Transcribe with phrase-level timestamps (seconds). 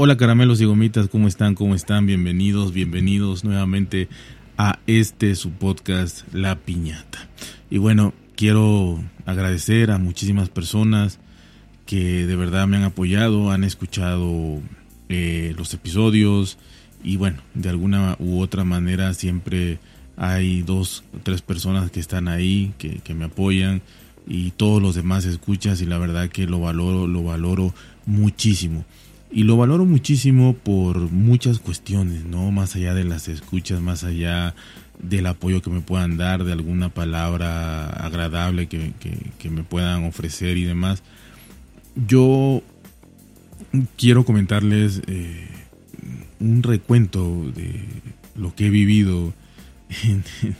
[0.00, 1.56] Hola caramelos y gomitas, ¿cómo están?
[1.56, 2.06] ¿Cómo están?
[2.06, 4.08] Bienvenidos, bienvenidos nuevamente
[4.56, 7.28] a este su podcast La Piñata.
[7.68, 11.18] Y bueno, quiero agradecer a muchísimas personas
[11.84, 14.60] que de verdad me han apoyado, han escuchado
[15.08, 16.58] eh, los episodios
[17.02, 19.80] y bueno, de alguna u otra manera siempre
[20.16, 23.82] hay dos o tres personas que están ahí, que, que me apoyan
[24.28, 27.74] y todos los demás escuchas y la verdad que lo valoro, lo valoro
[28.06, 28.84] muchísimo.
[29.30, 32.50] Y lo valoro muchísimo por muchas cuestiones, ¿no?
[32.50, 34.54] Más allá de las escuchas, más allá
[35.02, 40.64] del apoyo que me puedan dar, de alguna palabra agradable que, me puedan ofrecer y
[40.64, 41.02] demás.
[41.94, 42.62] Yo
[43.96, 45.48] quiero comentarles eh,
[46.40, 47.84] un recuento de
[48.34, 49.34] lo que he vivido
[50.04, 50.24] en,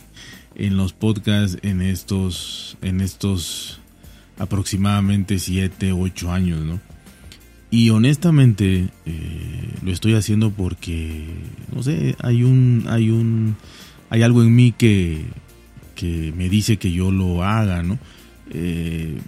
[0.54, 3.80] en, los podcasts en estos, en estos
[4.38, 6.87] aproximadamente 7, 8 años, ¿no?
[7.70, 11.26] Y honestamente eh, lo estoy haciendo porque,
[11.74, 13.56] no sé, hay un, hay un,
[14.08, 15.26] hay algo en mí que,
[15.94, 17.98] que me dice que yo lo haga, ¿no?
[18.50, 19.18] Eh,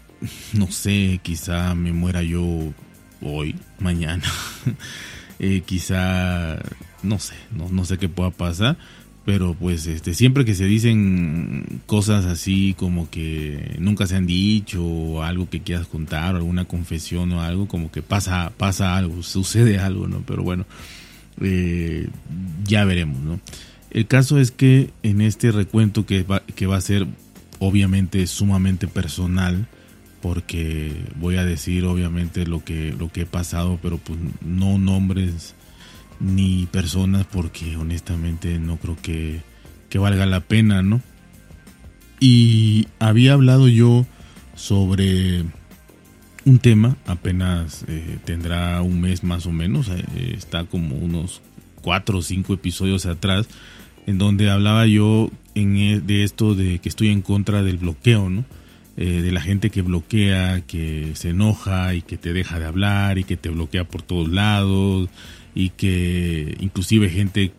[0.55, 2.73] no sé, quizá me muera yo
[3.21, 4.25] hoy, mañana,
[5.39, 6.59] eh, quizá,
[7.03, 8.79] no sé, no, no sé qué pueda pasar,
[9.25, 14.85] pero pues este siempre que se dicen cosas así como que nunca se han dicho
[14.85, 19.23] o algo que quieras contar o alguna confesión o algo como que pasa pasa algo
[19.23, 20.65] sucede algo no pero bueno
[21.41, 22.09] eh,
[22.65, 23.41] ya veremos no
[23.91, 27.07] el caso es que en este recuento que va, que va a ser
[27.59, 29.67] obviamente sumamente personal
[30.23, 35.55] porque voy a decir obviamente lo que lo que he pasado pero pues no nombres
[36.21, 39.43] ni personas porque honestamente no creo que,
[39.99, 41.01] valga la pena, ¿no?
[42.21, 44.07] Y había hablado yo
[44.55, 45.45] sobre
[46.45, 50.05] un tema, apenas eh, tendrá un mes más o menos, eh,
[50.37, 51.41] está como unos
[51.83, 53.49] cuatro o cinco episodios atrás,
[54.07, 58.31] en donde hablaba yo en, e, de esto de que estoy en contra del bloqueo,
[58.31, 58.45] ¿no?
[58.97, 63.19] Eh, de la gente que bloquea, que se enoja y que te deja de hablar
[63.19, 65.09] y que te bloquea por todos lados
[65.55, 67.53] y que inclusive gente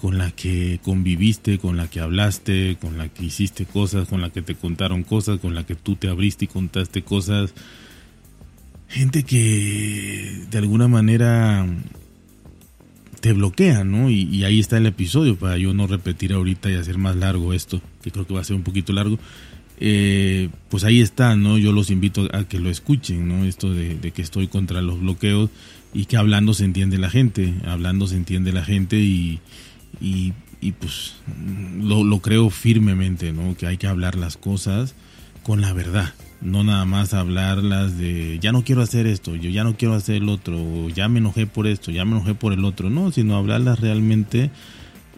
[0.00, 4.30] con la que conviviste, con la que hablaste, con la que hiciste cosas, con la
[4.30, 7.52] que te contaron cosas, con la que tú te abriste y contaste cosas,
[8.88, 11.66] gente que de alguna manera
[13.20, 14.08] te bloquea, ¿no?
[14.08, 17.82] Y, ahí está el episodio, para yo no repetir ahorita y hacer más largo esto,
[18.02, 19.18] que creo que va a ser un poquito largo.
[19.80, 21.58] Eh, pues ahí está, ¿no?
[21.58, 23.44] Yo los invito a que lo escuchen, ¿no?
[23.44, 25.50] Esto de que estoy contra los bloqueos
[25.92, 29.40] y que hablando se entiende la gente, hablando se entiende la gente y,
[30.00, 30.32] y,
[30.72, 31.16] pues
[31.80, 33.56] lo, lo, creo firmemente, ¿no?
[33.56, 34.94] Que hay que hablar las cosas
[35.42, 36.12] con la verdad,
[36.42, 40.16] no nada más hablarlas de ya no quiero hacer esto, yo ya no quiero hacer
[40.16, 43.36] el otro, ya me enojé por esto, ya me enojé por el otro, no, sino
[43.36, 44.50] hablarlas realmente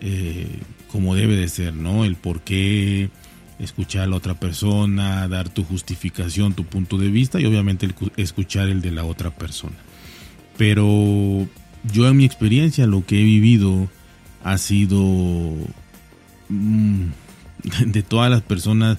[0.01, 0.47] eh,
[0.91, 2.05] como debe de ser, ¿no?
[2.05, 3.11] El por qué
[3.59, 8.69] escuchar a la otra persona, dar tu justificación, tu punto de vista y obviamente escuchar
[8.69, 9.77] el de la otra persona.
[10.61, 11.49] Pero
[11.91, 13.89] yo en mi experiencia lo que he vivido
[14.45, 14.99] ha sido
[16.51, 17.05] mm,
[17.87, 18.99] de todas las personas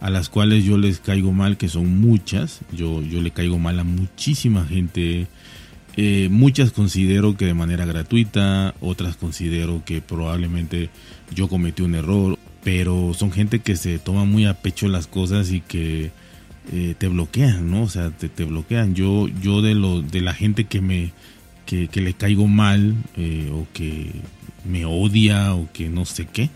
[0.00, 3.78] a las cuales yo les caigo mal, que son muchas, yo, yo le caigo mal
[3.78, 5.26] a muchísima gente,
[5.98, 10.88] eh, muchas considero que de manera gratuita, otras considero que probablemente
[11.34, 15.52] yo cometí un error, pero son gente que se toma muy a pecho las cosas
[15.52, 16.10] y que
[16.70, 17.82] eh, te bloquean, ¿no?
[17.82, 18.94] O sea, te, te, bloquean.
[18.94, 21.12] Yo, yo de lo, de la gente que me,
[21.66, 24.10] que, le caigo mal, eh, o que
[24.64, 26.50] me odia, o que no sé qué,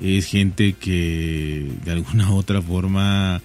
[0.00, 3.42] es gente que de alguna otra forma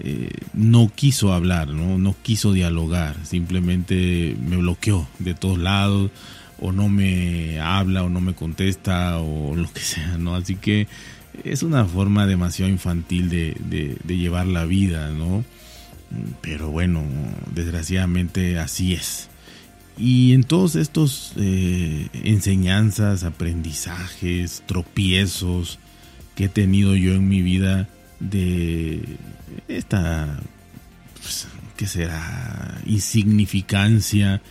[0.00, 1.98] eh, no quiso hablar, ¿no?
[1.98, 6.10] No quiso dialogar, simplemente me bloqueó de todos lados,
[6.58, 10.34] o no me habla, o no me contesta, o lo que sea, ¿no?
[10.34, 10.86] Así que
[11.44, 13.56] es una forma demasiado infantil de,
[14.04, 15.44] de, llevar la vida, ¿no?
[16.40, 17.04] Pero bueno,
[17.54, 19.28] desgraciadamente así es.
[19.98, 25.78] Y en todos estos eh, enseñanzas, aprendizajes, tropiezos
[26.34, 27.88] que he tenido yo en mi vida
[28.20, 29.02] de
[29.68, 30.38] esta,
[31.22, 32.80] pues, ¿qué será?
[32.84, 34.42] Insignificancia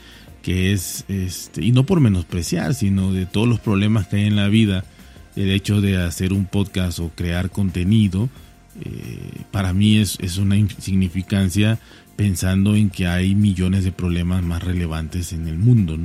[0.42, 4.36] que es, este, y no por menospreciar, sino de todos los problemas que hay en
[4.36, 4.86] la vida,
[5.36, 8.30] el hecho de hacer un podcast o crear contenido,
[8.82, 11.80] eh, para mí es, una insignificancia
[12.16, 15.98] pensando en que hay millones de problemas más relevantes en el mundo.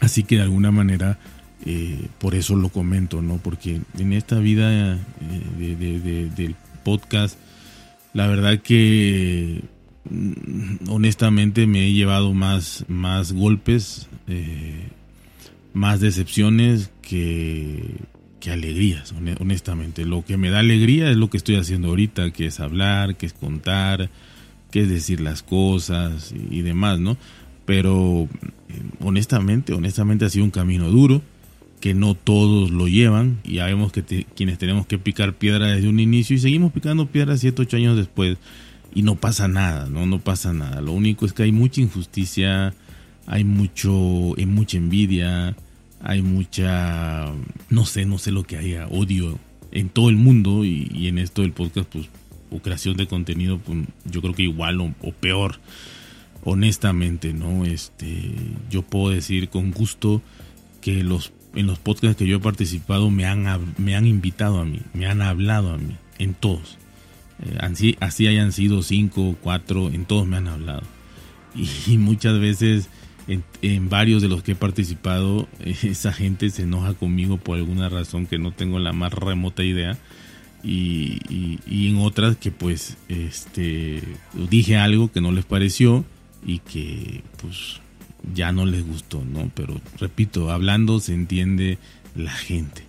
[0.00, 1.18] Así que de alguna manera,
[1.64, 3.38] eh, por eso lo comento, ¿no?
[3.38, 7.38] porque en esta vida eh, del podcast,
[8.12, 9.62] la verdad que
[10.08, 14.08] mm, honestamente me he llevado más, más golpes,
[15.72, 18.00] más decepciones que,
[18.50, 20.04] alegrías, honestamente.
[20.04, 23.24] Lo que me da alegría es lo que estoy haciendo ahorita, que es hablar, que
[23.24, 24.10] es contar,
[24.70, 27.16] que es decir las cosas y, demás, ¿no?
[27.64, 28.28] Pero
[28.68, 31.22] eh, honestamente, honestamente ha sido un camino duro
[31.80, 34.02] que no todos lo llevan y ya vemos que
[34.34, 37.96] quienes tenemos que picar piedra desde un inicio y seguimos picando piedra 7, 8 años
[37.96, 38.36] después
[38.94, 40.06] y no pasa nada, ¿no?
[40.06, 40.80] No pasa nada.
[40.82, 42.74] Lo único es que hay mucha injusticia,
[43.26, 45.56] hay mucho, hay mucha envidia,
[46.04, 47.32] hay mucha,
[47.70, 49.38] no sé, no sé lo que haya, odio
[49.72, 52.08] en todo el mundo y, en esto del podcast, pues,
[52.50, 55.58] o creación de contenido, pues, yo creo que igual o, o peor,
[56.44, 57.64] honestamente, ¿no?
[57.64, 58.32] Este,
[58.70, 60.22] yo puedo decir con gusto
[60.80, 63.46] que los en los podcasts que yo he participado me han,
[63.78, 66.78] me han invitado a mí, me han hablado a mí, en todos.
[67.42, 70.82] Eh, así, así hayan sido cinco, cuatro, en todos me han hablado.
[71.54, 72.88] Y, muchas veces
[73.28, 78.26] en, varios de los que he participado, esa gente se enoja conmigo por alguna razón
[78.26, 79.98] que no tengo la más remota idea.
[80.62, 81.20] Y,
[81.66, 84.02] y, en otras que pues este
[84.48, 86.06] dije algo que no les pareció
[86.46, 87.82] y que pues
[88.34, 89.50] ya no les gustó, ¿no?
[89.54, 91.78] Pero repito, hablando se entiende
[92.16, 92.82] la gente.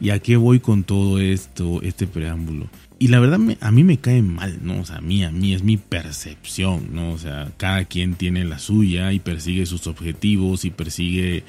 [0.00, 2.68] ¿Y a qué voy con todo esto, este preámbulo?
[3.00, 4.80] Y la verdad a mí me cae mal, ¿no?
[4.80, 7.12] O sea, a mí, a mí es mi percepción, ¿no?
[7.12, 11.44] O sea, cada quien tiene la suya y persigue sus objetivos y persigue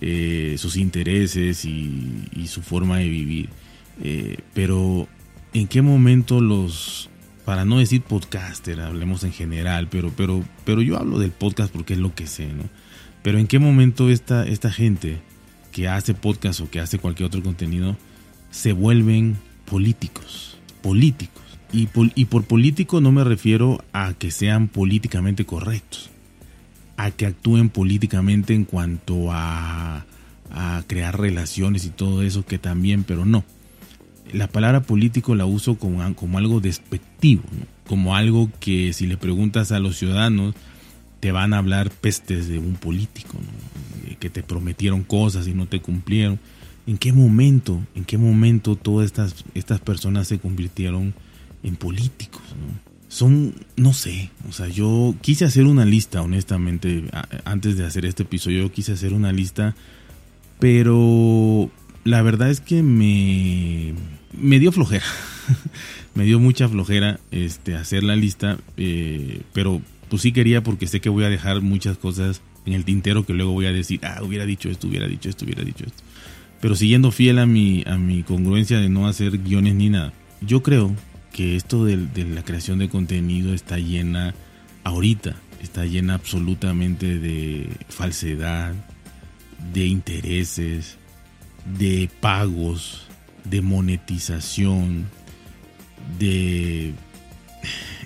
[0.00, 3.50] eh, sus intereses y, su forma de vivir.
[4.02, 5.06] Eh, pero,
[5.52, 7.10] ¿en qué momento los,
[7.44, 11.92] para no decir podcaster, hablemos en general, pero, pero, pero yo hablo del podcast porque
[11.94, 12.64] es lo que sé, ¿no?
[13.22, 15.20] Pero en qué momento esta, esta gente
[15.72, 17.96] que hace podcast o que hace cualquier otro contenido
[18.50, 20.55] se vuelven políticos,
[20.86, 21.42] políticos.
[21.72, 26.10] Y, y por político no me refiero a que sean políticamente correctos,
[26.96, 30.06] a que actúen políticamente en cuanto a,
[30.52, 33.44] a crear relaciones y todo eso que también, pero no
[34.32, 37.42] la palabra político la uso como, como algo despectivo,
[37.86, 40.54] como algo que si le preguntas a los ciudadanos
[41.20, 43.38] te van a hablar pestes de un político,
[44.18, 46.38] que te prometieron cosas y no te cumplieron.
[46.86, 51.14] ¿En qué momento, en qué momento todas estas, estas personas se convirtieron
[51.62, 52.42] en políticos?
[53.08, 57.04] Son, no sé, o sea, yo quise hacer una lista, honestamente,
[57.44, 59.74] antes de hacer este episodio, yo quise hacer una lista,
[60.58, 61.70] pero
[62.04, 63.94] la verdad es que me,
[64.32, 65.04] me dio flojera.
[66.14, 71.00] me dio mucha flojera este, hacer la lista, eh, pero pues sí quería porque sé
[71.00, 74.20] que voy a dejar muchas cosas en el tintero que luego voy a decir, ah,
[74.22, 76.02] hubiera dicho esto, hubiera dicho esto, hubiera dicho esto.
[76.60, 80.62] Pero siguiendo fiel a mi, a mi congruencia de no hacer guiones ni nada, yo
[80.62, 80.94] creo
[81.36, 84.34] que esto de, la creación de contenido está llena
[84.84, 88.74] ahorita, está llena absolutamente de falsedad,
[89.74, 90.96] de intereses,
[91.78, 93.06] de pagos,
[93.44, 95.06] de monetización,
[96.18, 96.94] de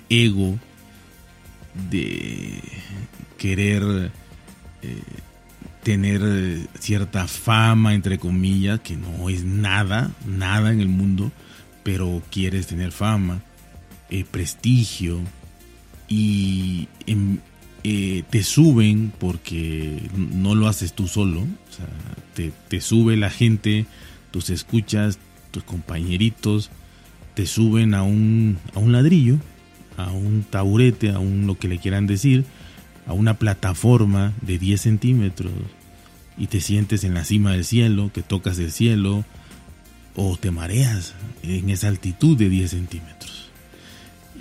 [0.09, 0.59] ego,
[1.89, 2.59] de
[3.37, 4.11] querer
[4.81, 5.01] eh,
[5.83, 11.31] tener cierta fama, entre comillas, que no es nada, nada en el mundo,
[11.83, 13.41] pero quieres tener fama,
[14.09, 15.19] eh, prestigio
[16.07, 17.39] y em,
[17.83, 21.87] eh, te suben porque no lo haces tú solo, o sea,
[22.69, 23.85] te, sube la gente,
[24.29, 25.17] tus escuchas,
[25.49, 26.69] tus compañeritos,
[27.33, 29.37] te suben a un, a un ladrillo,
[29.97, 32.45] a un taburete, a un lo que le quieran decir,
[33.07, 35.53] a una plataforma de 10 centímetros
[36.37, 39.25] y te sientes en la cima del cielo, que tocas el cielo
[40.15, 43.49] o te mareas en esa altitud de 10 centímetros.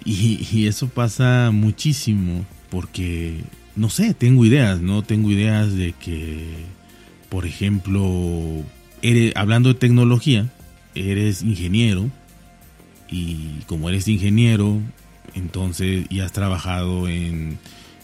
[0.04, 3.40] y eso pasa muchísimo porque,
[3.76, 5.02] no sé, tengo ideas, ¿no?
[5.02, 6.46] Tengo ideas de que,
[7.28, 8.64] por ejemplo,
[9.02, 10.48] eres, hablando de tecnología,
[10.94, 12.10] eres ingeniero
[13.10, 14.80] y como eres ingeniero,
[15.34, 17.58] entonces y has trabajado en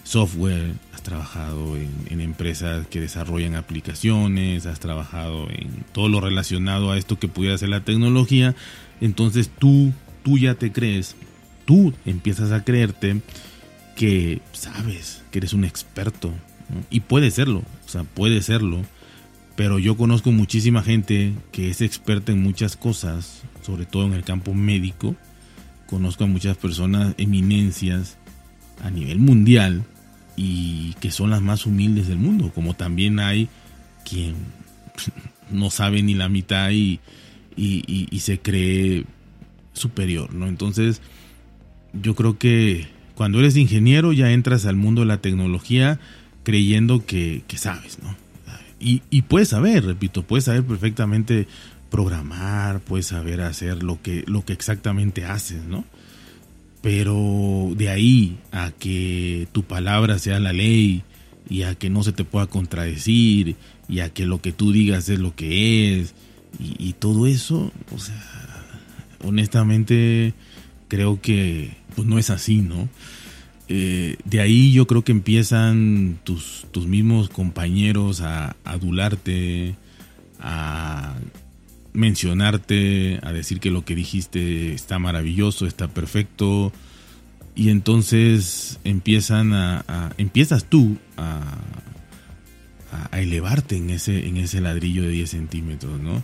[0.07, 6.97] software, has trabajado en, empresas que desarrollan aplicaciones, has trabajado en todo lo relacionado a
[6.97, 8.55] esto que pudiera ser la tecnología,
[9.01, 9.91] entonces tú,
[10.23, 11.15] tú ya te crees,
[11.65, 13.21] tú empiezas a creerte
[13.95, 16.33] que sabes que eres un experto.
[16.89, 18.81] Y puede serlo, o sea, puede serlo.
[19.55, 24.23] Pero yo conozco muchísima gente que es experta en muchas cosas, sobre todo en el
[24.23, 25.15] campo médico.
[25.87, 28.17] Conozco a muchas personas, eminencias
[28.83, 29.85] a nivel mundial
[30.37, 32.51] y que son las más humildes del mundo.
[32.53, 33.49] Como también hay
[34.09, 34.35] quien
[35.51, 37.01] no sabe ni la mitad y,
[37.57, 39.03] y, se cree
[39.73, 40.47] superior, ¿no?
[40.47, 41.01] Entonces,
[41.93, 45.99] yo creo que cuando eres ingeniero ya entras al mundo de la tecnología
[46.43, 48.15] creyendo que, sabes, ¿no?
[48.79, 51.47] Y, y, puedes saber, repito, puedes saber perfectamente
[51.89, 55.83] programar, puedes saber hacer lo que, lo que exactamente haces, ¿no?
[56.81, 61.03] Pero de ahí a que tu palabra sea la ley
[61.49, 63.55] y a que no se te pueda contradecir
[63.89, 66.13] y a que lo que tú digas es lo que es
[66.59, 68.15] y, todo eso, o sea,
[69.23, 70.33] honestamente
[70.87, 72.89] creo que pues no es así, ¿no?
[73.67, 79.75] Eh, de ahí yo creo que empiezan tus, tus mismos compañeros a, adularte,
[80.39, 81.15] a
[81.97, 86.71] mencionarte, a decir que lo que dijiste está maravilloso, está perfecto.
[87.55, 91.57] Y entonces empiezan a, empiezas tú a,
[93.11, 96.23] a, elevarte en ese, en ese ladrillo de 10 centímetros, ¿no?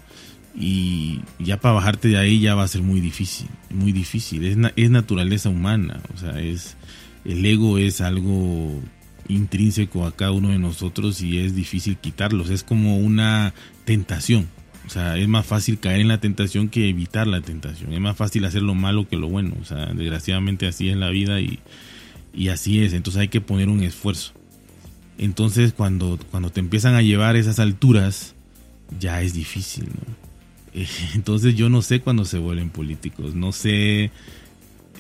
[0.56, 4.46] y ya para bajarte de ahí ya va a ser muy difícil, muy difícil.
[4.46, 6.78] Es, es naturaleza humana, o sea, es
[7.26, 8.82] el ego es algo
[9.28, 12.50] intrínseco a cada uno de nosotros y es difícil quitarlos.
[12.50, 13.54] Es como una
[13.86, 14.48] tentación.
[14.86, 17.94] O sea, es más fácil caer en la tentación que evitar la tentación.
[17.94, 19.56] Es más fácil hacer lo malo que lo bueno.
[19.62, 21.60] O sea, desgraciadamente así es la vida y,
[22.34, 22.94] y así es.
[22.94, 24.34] Entonces hay que poner un esfuerzo.
[25.18, 28.36] Entonces cuando, cuando te empiezan a llevar esas alturas,
[29.00, 30.24] ya es difícil, ¿no?
[31.14, 34.12] Entonces yo no sé cuándo se vuelven políticos, no sé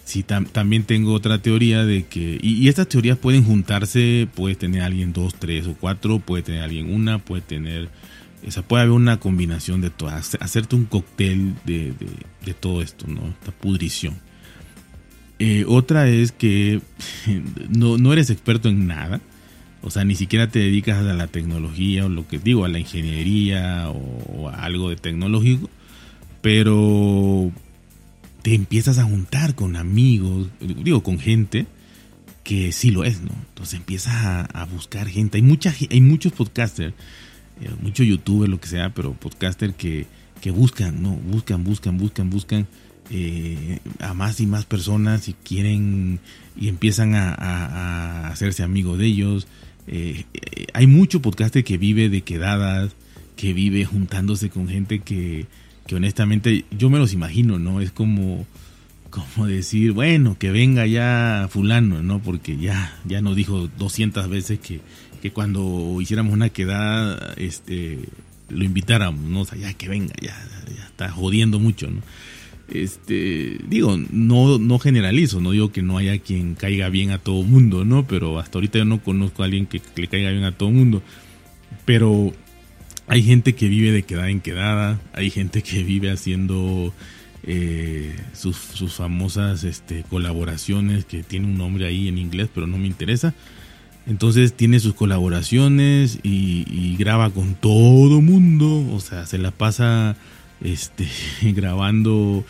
[0.05, 5.13] si también tengo otra teoría de que, y, estas teorías pueden juntarse, puede tener alguien
[5.13, 7.89] dos, tres o cuatro, puede tener alguien una, puede tener,
[8.45, 11.93] o sea, puede haber una combinación de todas, hacerte un cóctel de,
[12.59, 13.27] todo esto, ¿no?
[13.27, 14.15] Esta pudrición.
[15.39, 16.81] Eh, otra es que
[17.69, 19.21] no, no eres experto en nada,
[19.83, 22.79] o sea, ni siquiera te dedicas a la tecnología o lo que digo, a la
[22.79, 25.69] ingeniería o, algo de tecnológico,
[26.41, 27.51] pero
[28.41, 31.65] te empiezas a juntar con amigos, digo, con gente
[32.43, 33.31] que sí lo es, ¿no?
[33.49, 35.37] Entonces empiezas a, buscar gente.
[35.37, 36.93] Hay, mucha, hay muchos podcasters,
[37.61, 40.05] eh, muchos youtubers, lo que sea, pero podcasters que,
[40.41, 41.11] que buscan, ¿no?
[41.11, 42.67] Buscan, buscan, buscan, buscan
[43.09, 46.19] eh, a más y más personas y quieren
[46.55, 49.47] y empiezan a, a hacerse amigos de ellos
[49.87, 52.95] eh, eh, hay mucho podcaster que vive de quedadas,
[53.35, 55.47] que vive juntándose con gente que,
[55.87, 57.81] que honestamente yo me los imagino, ¿no?
[57.81, 58.45] Es como,
[59.09, 62.19] como decir, bueno, que venga ya fulano, ¿no?
[62.19, 64.79] Porque ya, ya nos dijo 200 veces que,
[65.23, 67.97] que cuando hiciéramos una quedada, este,
[68.49, 69.45] lo invitáramos, ¿no?
[69.45, 70.35] Sea, ya que venga, ya,
[70.67, 72.01] ya está jodiendo mucho, ¿no?
[72.69, 77.43] este digo no no generalizo no digo que no haya quien caiga bien a todo
[77.43, 80.53] mundo no pero hasta ahorita yo no conozco a alguien que, le caiga bien a
[80.53, 81.03] todo mundo
[81.83, 82.31] pero
[83.07, 86.93] hay gente que vive de quedada en quedada hay gente que vive haciendo
[87.43, 88.55] eh, sus,
[88.93, 93.33] famosas este, colaboraciones que tiene un nombre ahí en inglés pero no me interesa
[94.05, 100.15] entonces tiene sus colaboraciones y, graba con todo mundo o sea se la pasa
[100.61, 101.07] este,
[101.41, 102.45] grabando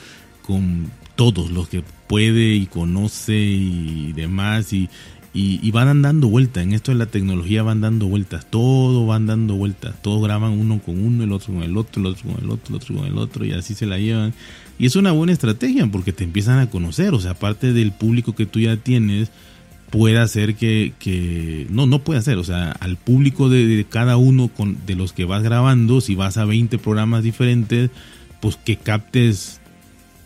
[0.45, 4.89] con todos los que puede y conoce y demás y,
[5.35, 9.55] y, van dando vueltas, en esto de la tecnología van dando vueltas, todo van dando
[9.55, 12.51] vueltas, todos graban uno con uno, el otro con el otro, el otro con el
[12.51, 14.33] otro, el otro con el otro y así se la llevan.
[14.77, 18.35] Y es una buena estrategia porque te empiezan a conocer, o sea, aparte del público
[18.35, 19.31] que tú ya tienes,
[19.93, 24.47] puede hacer que, que no, no puede hacer, o sea, al público de, cada uno
[24.47, 27.91] con, de los que vas grabando, si vas a 20 programas diferentes,
[28.41, 29.61] pues que captes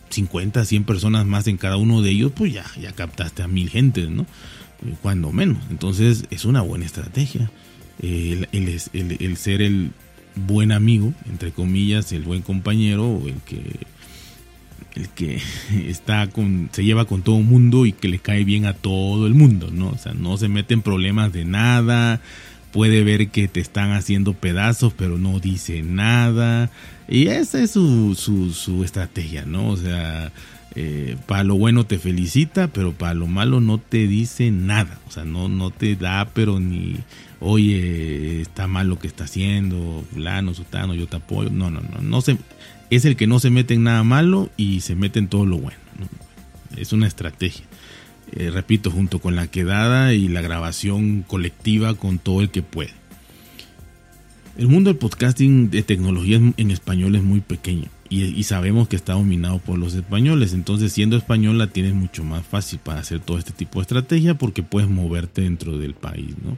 [0.10, 3.70] 50, 100 personas más en cada uno de ellos, pues ya, ya captaste a mil
[3.70, 4.22] gentes, ¿no?
[4.86, 5.58] Eh, cuando menos.
[5.70, 7.52] Entonces es una buena estrategia.
[8.02, 9.92] El, el, el, el, ser el
[10.48, 13.86] buen amigo, entre comillas, el buen compañero, el que
[14.96, 15.42] el que
[15.88, 19.28] está con, se lleva con todo el mundo y que le cae bien a todo
[19.28, 19.90] el mundo, ¿no?
[19.90, 22.22] O sea, no se mete en problemas de nada,
[22.72, 26.70] puede ver que te están haciendo pedazos, pero no dice nada.
[27.08, 29.70] Y esa es su, su, su estrategia, ¿no?
[29.70, 30.32] O sea,
[30.76, 35.00] eh, para lo bueno te felicita, pero para lo malo no te dice nada.
[35.08, 36.98] O sea, no, no te da, pero ni,
[37.40, 41.50] oye, está mal lo que está haciendo, fulano, sutano, yo te apoyo.
[41.50, 42.38] No, no, no, no se,
[42.90, 45.58] es el que no se mete en nada malo y se mete en todo lo
[45.58, 45.78] bueno.
[46.76, 47.66] Es una estrategia.
[48.34, 52.92] Eh, repito, junto con la quedada y la grabación colectiva con todo el que puede.
[54.58, 59.14] El mundo del podcasting de tecnología en español es muy pequeño y, sabemos que está
[59.14, 60.54] dominado por los españoles.
[60.54, 64.38] Entonces, siendo español, la tienes mucho más fácil para hacer todo este tipo de estrategia
[64.38, 66.36] porque puedes moverte dentro del país.
[66.44, 66.58] ¿no?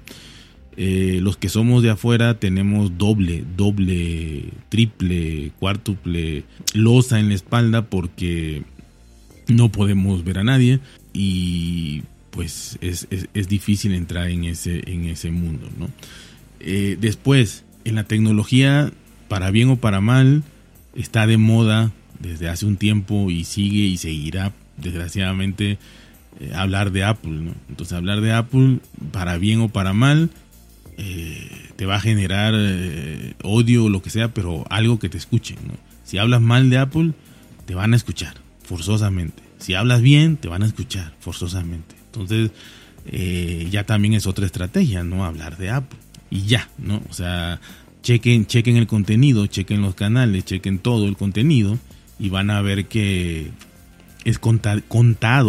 [0.81, 7.89] Eh, los que somos de afuera tenemos doble, doble, triple, cuártuple losa en la espalda
[7.89, 8.63] porque
[9.49, 10.79] no podemos ver a nadie
[11.11, 13.09] y pues es,
[13.49, 15.89] difícil entrar en ese, en ese mundo, ¿no?
[16.61, 18.89] Eh, después, en la tecnología,
[19.27, 20.43] para bien o para mal,
[20.95, 25.77] está de moda desde hace un tiempo y sigue y seguirá, desgraciadamente,
[26.39, 27.53] eh, hablar de Apple, ¿no?
[27.67, 28.79] Entonces, hablar de Apple,
[29.11, 30.29] para bien o para mal,
[30.99, 32.53] eh, te va a generar
[33.43, 35.57] odio o lo que sea, pero algo que te escuchen.
[36.03, 37.13] Si hablas mal de Apple,
[37.65, 39.41] te van a escuchar, forzosamente.
[39.57, 41.95] Si hablas bien, te van a escuchar, forzosamente.
[42.05, 42.51] Entonces,
[43.71, 45.25] ya también es otra estrategia, ¿no?
[45.25, 47.01] Hablar de Apple y ya, ¿no?
[47.09, 47.59] O sea,
[48.03, 51.77] chequen, chequen el contenido, chequen los canales, chequen todo el contenido
[52.17, 53.51] y van a ver que
[54.25, 54.81] es contado,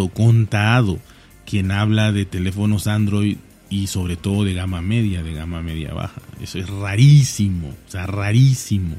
[0.09, 0.99] contado
[1.45, 3.37] quien habla de teléfonos Android
[3.71, 6.21] y sobre todo de gama media, de gama media baja.
[6.41, 8.97] Eso es rarísimo, o sea, rarísimo.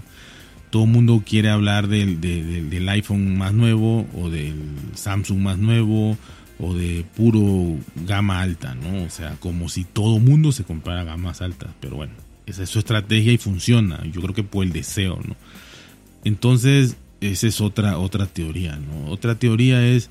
[0.70, 4.56] Todo el mundo quiere hablar del, del iPhone más nuevo o del
[4.94, 6.16] Samsung más nuevo
[6.58, 7.76] o de puro
[8.06, 9.04] gama alta, ¿no?
[9.04, 12.14] O sea, como si todo mundo se comprara gamas altas, pero bueno,
[12.46, 15.36] esa es su estrategia y funciona, yo creo que por el deseo, ¿no?
[16.24, 19.10] Entonces, esa es otra, otra teoría, ¿no?
[19.10, 20.08] Otra teoría es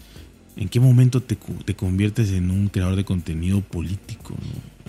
[0.61, 4.35] en qué momento te, te conviertes en un creador de contenido político.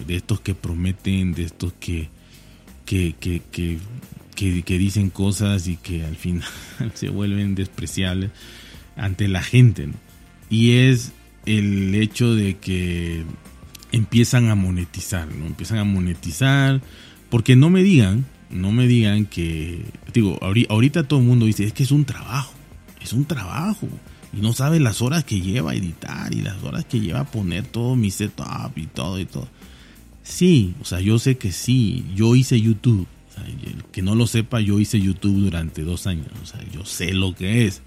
[0.07, 2.11] De estos que prometen, de estos que,
[2.85, 3.79] que, que,
[4.35, 6.47] que, dicen cosas y que al final
[6.95, 8.33] se vuelven despreciables
[8.97, 9.89] ante la gente.
[10.51, 11.13] Y es
[11.47, 13.25] el hecho de que
[13.93, 15.47] empiezan a monetizar, ¿no?
[15.47, 16.83] Empiezan a monetizar,
[17.31, 21.73] porque no me digan, no me digan que, digo, ahorita todo el mundo dice, es
[21.73, 22.53] que es un trabajo,
[23.01, 23.89] es un trabajo,
[24.33, 27.31] y no sabe las horas que lleva a editar y las horas que lleva a
[27.31, 29.49] poner todo mi setup y todo y todo.
[30.23, 33.07] Sí, o sea, yo sé que sí, yo hice YouTube,
[33.47, 37.13] el que no lo sepa, yo hice YouTube durante dos años, o sea, yo sé
[37.13, 37.83] lo que es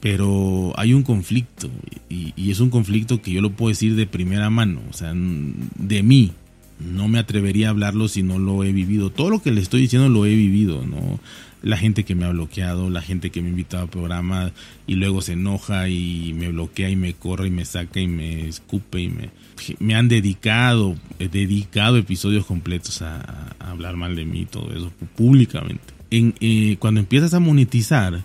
[0.00, 1.70] pero hay un conflicto
[2.08, 6.02] y, es un conflicto que yo lo puedo decir de primera mano, o sea, de
[6.02, 6.32] mí.
[6.80, 9.10] No me atrevería a hablarlo si no lo he vivido.
[9.10, 11.20] Todo lo que le estoy diciendo lo he vivido, ¿no?
[11.62, 14.52] La gente que me ha bloqueado, la gente que me ha invitado a programas
[14.86, 18.48] y luego se enoja y me bloquea y me corre y me saca y me
[18.48, 19.30] escupe y me,
[19.78, 25.94] me han dedicado, dedicado episodios completos a, hablar mal de mí, todo eso públicamente.
[26.10, 28.24] En, eh, cuando empiezas a monetizar,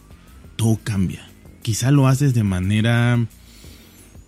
[0.56, 1.28] todo cambia
[1.66, 3.26] quizá lo haces de manera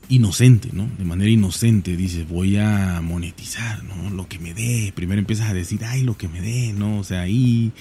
[0.10, 0.89] inocente, ¿no?
[0.98, 4.10] De manera inocente dices, voy a monetizar, ¿no?
[4.10, 4.91] Lo que me dé.
[4.96, 6.98] Primero empiezas a decir, ay, lo que me dé, ¿no?
[6.98, 7.74] O sea, ahí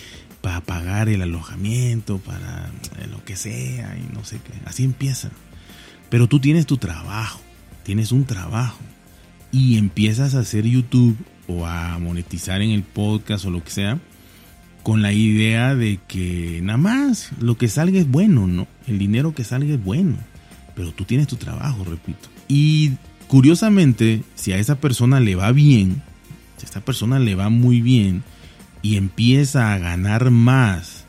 [0.47, 4.53] para pagar el alojamiento, para eh, lo que sea y no sé qué.
[4.65, 5.33] Así empieza.
[6.09, 7.41] Pero tú tienes tu trabajo,
[7.83, 8.79] tienes un trabajo
[9.51, 11.17] y empiezas a hacer YouTube
[11.49, 13.99] o a monetizar en el podcast o lo que sea
[14.85, 18.69] con la idea de que nada más lo que salga es bueno, ¿no?
[18.87, 20.17] El dinero que salga es bueno,
[20.77, 22.29] pero tú tienes tu trabajo, repito.
[22.47, 22.93] Y
[23.27, 26.05] curiosamente, si a esa persona le va bien,
[26.57, 28.23] si a esa persona le va muy bien
[28.87, 31.07] y empieza a ganar más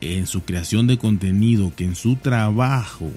[0.00, 3.10] en su creación de contenido que en su trabajo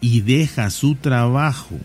[0.00, 1.76] y deja su trabajo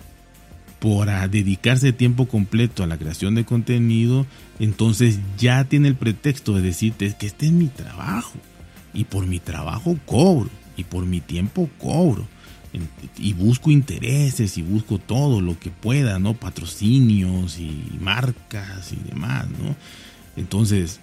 [0.79, 4.25] por dedicarse tiempo completo a la creación de contenido,
[4.59, 8.39] entonces ya tiene el pretexto de decirte que este es mi trabajo
[8.93, 12.29] y por mi trabajo cobro y por mi tiempo cobro
[13.17, 16.33] y busco intereses y busco todo lo que pueda, ¿no?
[16.33, 19.75] Patrocinios y marcas y demás, ¿no?
[20.37, 21.01] Entonces,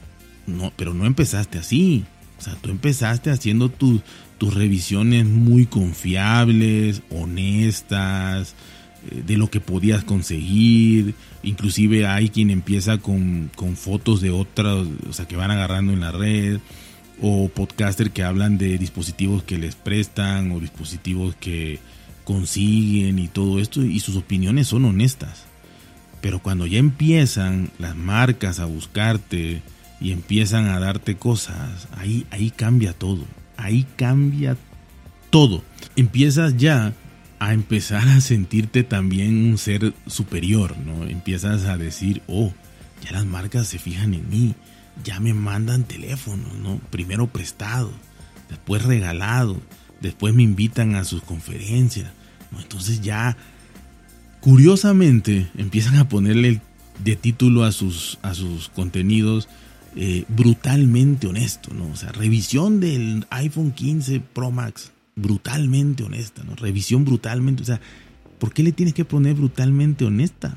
[0.48, 2.04] no, pero no empezaste así.
[2.38, 4.02] O sea, tú empezaste haciendo tus
[4.54, 8.54] revisiones muy confiables, honestas,
[9.11, 11.14] eh, de lo que podías conseguir.
[11.42, 16.12] Inclusive hay quien empieza con, fotos de otras, o sea, que van agarrando en la
[16.12, 16.61] red.
[17.20, 21.80] O podcaster que hablan de dispositivos que les prestan o dispositivos que
[22.22, 23.84] consiguen y todo esto.
[23.84, 25.44] Y sus opiniones son honestas.
[26.20, 29.62] Pero cuando ya empiezan las marcas a buscarte
[30.00, 33.24] y empiezan a darte cosas, ahí, ahí cambia todo.
[33.56, 34.56] Ahí cambia
[35.30, 35.62] todo.
[35.96, 36.94] Empiezas ya
[37.40, 41.04] a empezar a sentirte también un ser superior, ¿no?
[41.04, 42.52] Empiezas a decir, oh,
[43.04, 44.54] ya las marcas se fijan en mí,
[45.04, 46.78] ya me mandan teléfonos, ¿no?
[46.90, 47.92] Primero prestado,
[48.48, 49.61] después regalado,
[50.00, 52.11] después me invitan a sus conferencias.
[52.56, 53.37] Entonces ya,
[54.40, 56.61] curiosamente, empiezan a ponerle
[57.02, 59.48] de título a sus, a sus contenidos
[59.96, 61.88] eh, brutalmente honesto, ¿no?
[61.88, 66.55] O sea, revisión del iPhone 15 Pro Max brutalmente honesta, ¿no?
[66.55, 67.81] Revisión brutalmente, o sea,
[68.38, 70.57] ¿por qué le tienes que poner brutalmente honesta?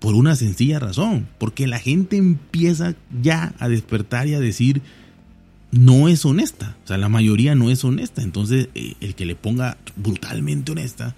[0.00, 4.82] Por una sencilla razón, porque la gente empieza ya a despertar y a decir,
[5.70, 9.34] no es honesta, o sea, la mayoría no es honesta, entonces eh, el que le
[9.34, 11.14] ponga brutalmente honesta,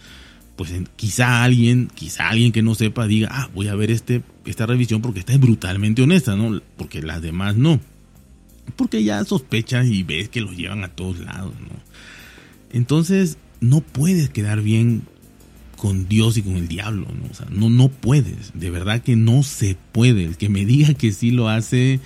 [0.57, 4.65] pues quizá alguien, quizá alguien que no sepa diga, ah, voy a ver este, esta
[4.67, 6.61] revisión porque esta es brutalmente honesta, ¿no?
[6.77, 7.79] Porque las demás no.
[8.75, 11.77] Porque ya sospechas y ves que los llevan a todos lados, ¿no?
[12.73, 15.03] Entonces, no puedes quedar bien
[15.77, 17.31] con Dios y con el diablo, ¿no?
[17.31, 20.25] O sea, no, no puedes, de verdad que no se puede.
[20.25, 22.01] El que me diga que sí lo hace,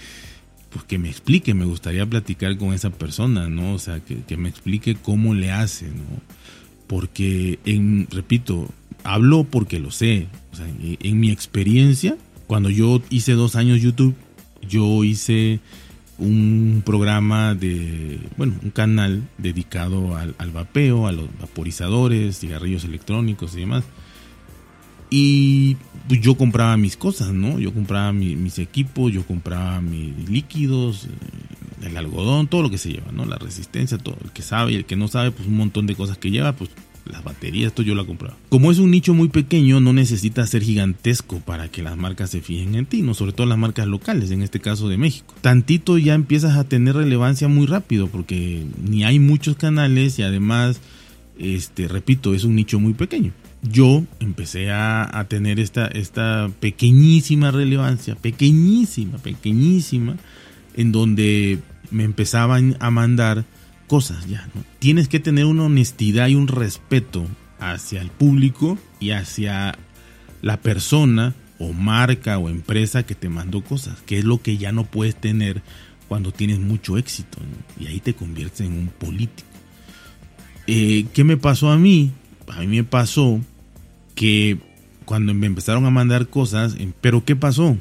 [0.70, 3.74] pues que me explique, me gustaría platicar con esa persona, ¿no?
[3.74, 6.20] O sea, que, que me explique cómo le hace, ¿no?
[6.90, 8.68] Porque, en, repito,
[9.04, 10.26] hablo porque lo sé.
[10.52, 12.16] O sea, en mi experiencia,
[12.48, 14.16] cuando yo hice dos años YouTube,
[14.68, 15.60] yo hice
[16.18, 23.60] un programa de, bueno, un canal dedicado al, vapeo, a los vaporizadores, cigarrillos electrónicos y
[23.60, 23.84] demás.
[25.10, 25.76] Y
[26.08, 27.58] pues yo compraba mis cosas, ¿no?
[27.58, 32.90] Yo compraba mis equipos, yo compraba mis líquidos, eh, el algodón, todo lo que se
[32.90, 33.24] lleva, ¿no?
[33.24, 34.16] La resistencia, todo.
[34.22, 36.52] El que sabe y el que no sabe, pues un montón de cosas que lleva,
[36.54, 36.70] pues
[37.06, 38.36] las baterías, esto yo la compraba.
[38.48, 42.40] Como es un nicho muy pequeño, no necesita ser gigantesco para que las marcas se
[42.40, 45.34] fijen en ti, no sobre todo las marcas locales, en este caso de México.
[45.40, 50.80] Tantito ya empiezas a tener relevancia muy rápido porque ni hay muchos canales y además,
[51.38, 53.32] este, repito, es un nicho muy pequeño.
[53.62, 60.16] Yo empecé a, tener esta, esta pequeñísima relevancia, pequeñísima, pequeñísima,
[60.74, 61.58] en donde
[61.90, 63.44] me empezaban a mandar
[63.86, 64.48] cosas ya.
[64.78, 67.26] Tienes que tener una honestidad y un respeto
[67.58, 69.76] hacia el público y hacia
[70.40, 74.72] la persona o marca o empresa que te mandó cosas, que es lo que ya
[74.72, 75.62] no puedes tener
[76.08, 77.38] cuando tienes mucho éxito
[77.78, 79.48] y ahí te conviertes en un político.
[80.66, 82.12] Eh, ¿Qué me pasó a mí?
[82.50, 83.40] A mí me pasó
[84.14, 84.58] que
[85.04, 87.76] cuando me empezaron a mandar cosas, em, pero ¿qué pasó?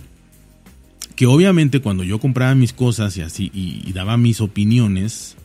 [1.15, 5.35] Que obviamente cuando yo compraba mis cosas y así y daba mis opiniones,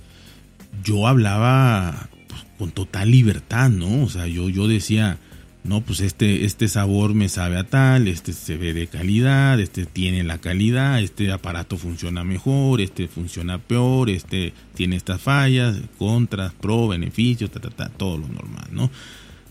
[0.83, 4.03] yo hablaba pues, con total libertad, ¿no?
[4.05, 5.19] O sea, yo, yo decía,
[5.65, 9.87] no, pues este, este sabor me sabe a tal, este se ve de calidad, este
[9.87, 16.53] tiene la calidad, este aparato funciona mejor, este funciona peor, este tiene estas fallas, contras,
[16.53, 18.91] pro, beneficios, ta, ta, ta, todo lo normal, ¿no?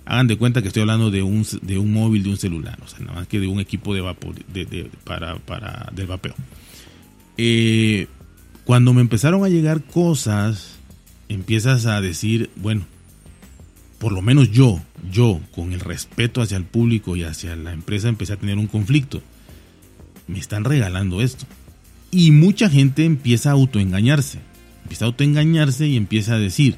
[0.05, 2.87] Hagan de cuenta que estoy hablando de un, de un móvil, de un celular, o
[2.87, 4.35] sea, nada más que de un equipo de vapor,
[5.03, 6.35] para, para, del vapeo.
[7.37, 8.07] Eh,
[8.65, 10.77] cuando me empezaron a llegar cosas
[11.27, 12.85] empiezas a decir, bueno,
[13.97, 14.79] por lo menos yo,
[15.11, 18.67] yo, con el respeto hacia el público y hacia la empresa, empecé a tener un
[18.67, 19.21] conflicto.
[20.27, 21.45] Me están regalando esto.
[22.11, 24.39] Y mucha gente empieza a autoengañarse.
[24.83, 26.77] Empieza a autoengañarse y empieza a decir,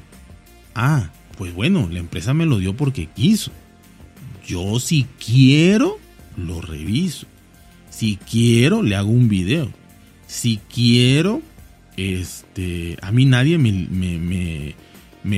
[0.74, 3.52] ah, pues bueno, la empresa me lo dio porque quiso.
[4.46, 5.98] Yo si quiero,
[6.36, 7.26] lo reviso.
[7.90, 9.70] Si quiero, le hago un video.
[10.26, 11.42] Si quiero,
[11.96, 14.74] este, a mí nadie me,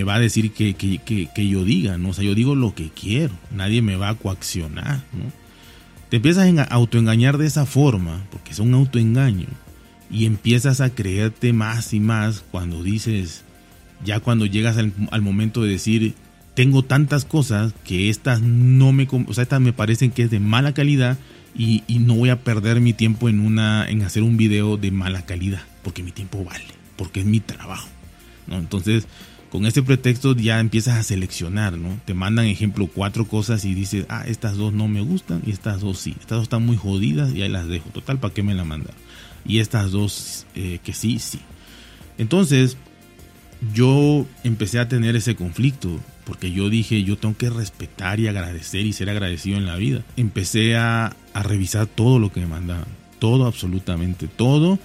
[0.04, 2.10] va a decir que, que, yo diga, ¿no?
[2.10, 5.32] O sea, yo digo lo que quiero, nadie me va a coaccionar, ¿no?
[6.10, 9.48] Te empiezas a autoengañar de esa forma, porque es un autoengaño,
[10.10, 13.44] y empiezas a creerte más y más cuando dices,
[14.04, 16.14] ya cuando llegas al, momento de decir,
[16.54, 20.40] tengo tantas cosas que estas no me, o sea, estas me parecen que es de
[20.40, 21.18] mala calidad
[21.54, 24.90] y, y, no voy a perder mi tiempo en una, en hacer un video de
[24.90, 26.64] mala calidad porque mi tiempo vale,
[26.96, 27.88] porque es mi trabajo.
[28.46, 28.58] ¿no?
[28.58, 29.06] Entonces,
[29.50, 31.98] con este pretexto ya empiezas a seleccionar, ¿no?
[32.04, 35.80] Te mandan, ejemplo, cuatro cosas y dices, ah, estas dos no me gustan y estas
[35.80, 36.14] dos sí.
[36.20, 37.88] Estas dos están muy jodidas y ahí las dejo.
[37.90, 38.94] Total, ¿para qué me la mandan?
[39.46, 41.40] Y estas dos eh, que sí, sí.
[42.18, 42.76] Entonces,
[43.72, 48.84] yo empecé a tener ese conflicto porque yo dije, yo tengo que respetar y agradecer
[48.84, 50.02] y ser agradecido en la vida.
[50.16, 52.86] Empecé a, a revisar todo lo que me mandaban.
[53.18, 54.78] Todo, absolutamente todo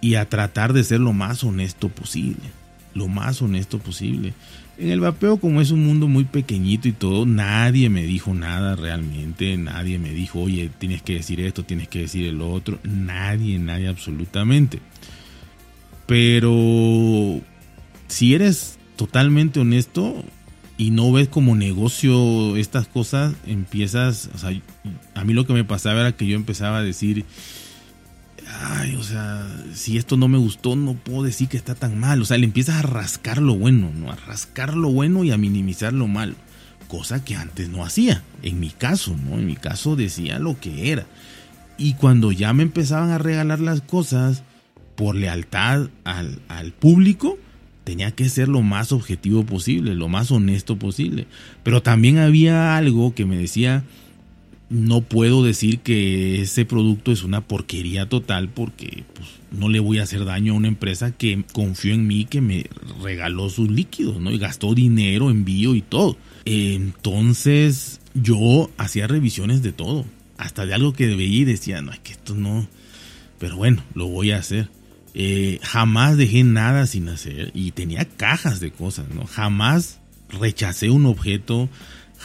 [0.00, 2.55] y a tratar de ser lo más honesto posible.
[2.96, 4.32] Lo más honesto posible.
[4.78, 8.74] En el vapeo, como es un mundo muy pequeñito y todo, nadie me dijo nada
[8.74, 9.56] realmente.
[9.56, 12.78] Nadie me dijo, oye, tienes que decir esto, tienes que decir el otro.
[12.84, 14.80] Nadie, nadie absolutamente.
[16.06, 17.40] Pero
[18.08, 20.24] si eres totalmente honesto
[20.78, 24.50] y no ves como negocio estas cosas, empiezas, o sea,
[25.14, 27.24] a mí lo que me pasaba era que yo empezaba a decir,
[28.58, 32.22] ay, o sea, si esto no me gustó, no puedo decir que está tan mal.
[32.22, 34.10] O sea, le empiezas a rascar lo bueno, ¿no?
[34.10, 36.34] A rascar lo bueno y a minimizar lo malo.
[36.88, 38.22] Cosa que antes no hacía.
[38.42, 39.38] En mi caso, ¿no?
[39.38, 41.06] En mi caso decía lo que era.
[41.78, 44.42] Y cuando ya me empezaban a regalar las cosas
[44.94, 47.38] por lealtad al, al público,
[47.84, 51.26] tenía que ser lo más objetivo posible, lo más honesto posible.
[51.62, 53.84] Pero también había algo que me decía,
[54.68, 59.98] no puedo decir que ese producto es una porquería total porque pues, no le voy
[59.98, 62.66] a hacer daño a una empresa que confió en mí, que me
[63.02, 64.30] regaló sus líquidos, ¿no?
[64.30, 66.16] Y gastó dinero, envío y todo.
[66.44, 70.04] Entonces yo hacía revisiones de todo,
[70.36, 72.66] hasta de algo que veía y decía, no, es que esto no,
[73.38, 74.68] pero bueno, lo voy a hacer.
[75.14, 79.24] Eh, jamás dejé nada sin hacer y tenía cajas de cosas, ¿no?
[79.26, 79.98] Jamás
[80.28, 81.68] rechacé un objeto,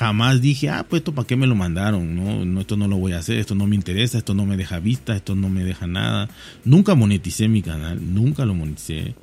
[0.01, 2.43] jamás dije, ah, pues esto para qué me lo mandaron, ¿no?
[2.43, 4.79] no, esto no lo voy a hacer, esto no me interesa, esto no me deja
[4.79, 6.27] vista, esto no me deja nada.
[6.65, 9.13] Nunca moneticé mi canal, nunca lo moneticé,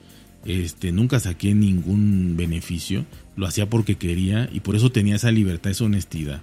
[0.45, 5.73] este, nunca saqué ningún beneficio, lo hacía porque quería y por eso tenía esa libertad,
[5.73, 6.43] esa honestidad.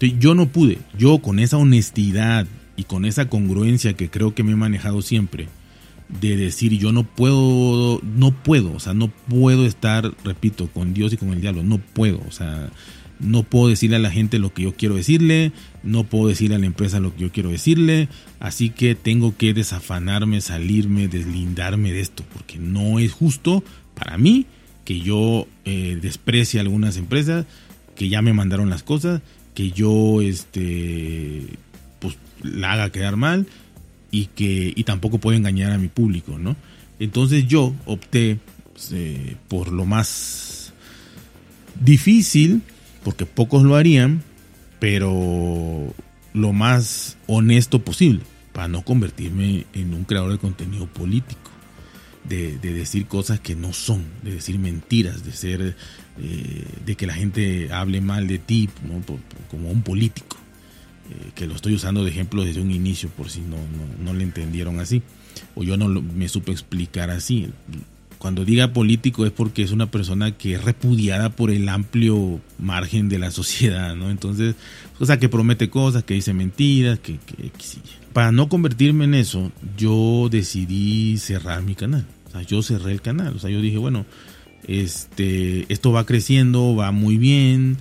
[0.00, 4.50] yo no pude, yo con esa honestidad y con esa congruencia que creo que me
[4.50, 5.46] he manejado siempre,
[6.08, 11.12] de decir yo no puedo, no puedo, o sea, no puedo estar, repito, con Dios
[11.12, 12.68] y con el diablo, no puedo, o sea,
[13.20, 15.52] no puedo decirle a la gente lo que yo quiero decirle,
[15.82, 18.08] no puedo decirle a la empresa lo que yo quiero decirle,
[18.40, 23.62] así que tengo que desafanarme, salirme, deslindarme de esto, porque no es justo
[23.94, 24.46] para mí
[24.84, 27.46] que yo eh, desprecie a algunas empresas,
[27.94, 29.20] que ya me mandaron las cosas,
[29.54, 31.46] que yo este
[31.98, 33.46] pues la haga quedar mal
[34.10, 36.56] y que y tampoco puedo engañar a mi público, ¿no?
[36.98, 38.38] Entonces yo opté
[38.72, 40.72] pues, eh, por lo más
[41.78, 42.62] difícil
[43.02, 44.22] porque pocos lo harían,
[44.78, 45.92] pero
[46.32, 48.20] lo más honesto posible,
[48.52, 51.50] para no convertirme en un creador de contenido político,
[52.28, 55.76] de, decir cosas que no son, de decir mentiras, de ser,
[56.18, 58.68] eh, de que la gente hable mal de ti,
[59.50, 60.36] como un político,
[61.10, 64.14] eh, que lo estoy usando de ejemplo desde un inicio, por si no, no, no
[64.14, 65.02] le entendieron así,
[65.54, 67.50] o yo no me supe explicar así
[68.20, 73.08] cuando diga político es porque es una persona que es repudiada por el amplio margen
[73.08, 74.10] de la sociedad, ¿no?
[74.10, 74.56] Entonces,
[74.98, 77.50] o sea, que promete cosas, que dice mentiras, que, que,
[78.12, 82.04] Para no convertirme en eso, yo decidí cerrar mi canal.
[82.28, 83.34] O sea, yo cerré el canal.
[83.34, 84.04] O sea, yo dije, bueno,
[84.68, 87.78] este, esto va creciendo, va muy bien,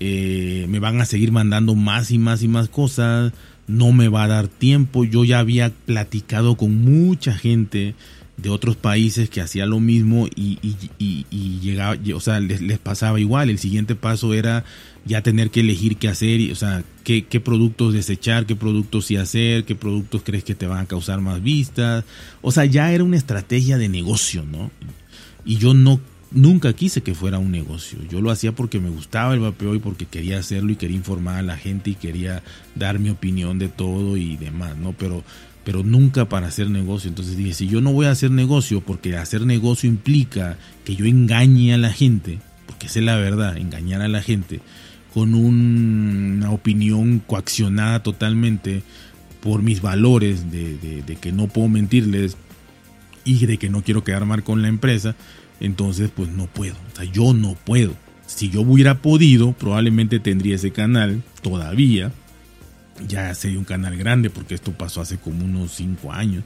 [0.00, 3.34] eh, me van a seguir mandando más y más y más cosas,
[3.66, 5.04] no me va a dar tiempo.
[5.04, 7.94] Yo ya había platicado con mucha gente
[8.36, 10.58] de otros países que hacía lo mismo y,
[11.60, 13.50] llegaba, o sea, les, pasaba igual.
[13.50, 14.64] El siguiente paso era
[15.04, 19.06] ya tener que elegir qué hacer, y, o sea, qué, qué productos desechar, qué productos
[19.06, 22.04] sí hacer, qué productos crees que te van a causar más vistas.
[22.42, 24.70] O sea, ya era una estrategia de negocio, ¿no?
[25.44, 26.00] Y yo no
[26.34, 27.98] nunca quise que fuera un negocio.
[28.10, 31.36] Yo lo hacía porque me gustaba el vapeo y porque quería hacerlo y quería informar
[31.36, 32.42] a la gente y quería
[32.74, 34.92] dar mi opinión de todo y demás, ¿no?
[34.92, 35.22] Pero
[35.64, 37.08] pero nunca para hacer negocio.
[37.08, 41.06] Entonces dije, si yo no voy a hacer negocio, porque hacer negocio implica que yo
[41.06, 44.60] engañe a la gente, porque esa es la verdad, engañar a la gente,
[45.12, 48.82] con una opinión coaccionada totalmente
[49.40, 52.36] por mis valores de, de, que no puedo mentirles
[53.24, 55.14] y de que no quiero quedar mal con la empresa,
[55.60, 57.94] entonces pues no puedo, o sea, yo no puedo.
[58.26, 62.10] Si yo hubiera podido, probablemente tendría ese canal todavía,
[63.08, 66.44] ya sería un canal grande porque esto pasó hace como unos 5 años.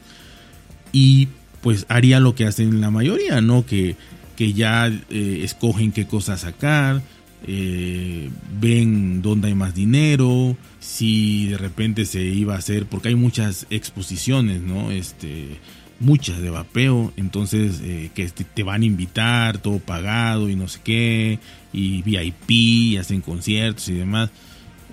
[0.92, 1.28] Y
[1.60, 3.66] pues haría lo que hacen la mayoría, ¿no?
[3.66, 3.96] Que,
[4.36, 7.02] que ya eh, escogen qué cosas sacar,
[7.46, 8.30] eh,
[8.60, 13.66] ven dónde hay más dinero, si de repente se iba a hacer, porque hay muchas
[13.70, 14.90] exposiciones, ¿no?
[14.90, 15.58] Este,
[16.00, 20.80] muchas de vapeo, entonces eh, que te van a invitar, todo pagado y no sé
[20.84, 21.38] qué,
[21.72, 24.30] y VIP, hacen conciertos y demás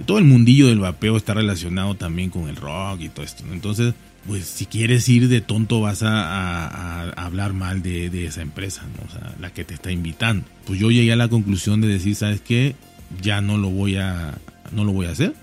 [0.06, 3.44] todo el mundillo del vapeo está relacionado también con el rock y todo esto.
[3.52, 3.94] Entonces,
[4.28, 9.08] pues si quieres ir de tonto vas a, hablar mal de, esa empresa, ¿no?
[9.08, 10.46] o sea, la que te está invitando.
[10.66, 12.76] Pues yo llegué a la conclusión de decir, ¿sabes qué?
[13.22, 14.38] Ya no lo voy a,
[14.72, 15.34] no lo voy a hacer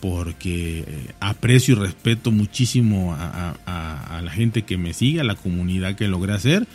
[0.00, 5.34] porque eh, aprecio y respeto muchísimo a, a, la gente que me sigue, a la
[5.34, 6.66] comunidad que logré hacer,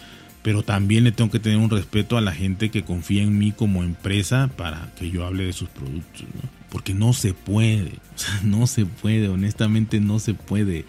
[0.43, 3.51] pero también le tengo que tener un respeto a la gente que confía en mí
[3.51, 6.21] como empresa para que yo hable de sus productos.
[6.21, 6.64] ¿no?
[6.75, 7.93] Porque no se puede,
[8.43, 10.83] no se puede, honestamente no se puede.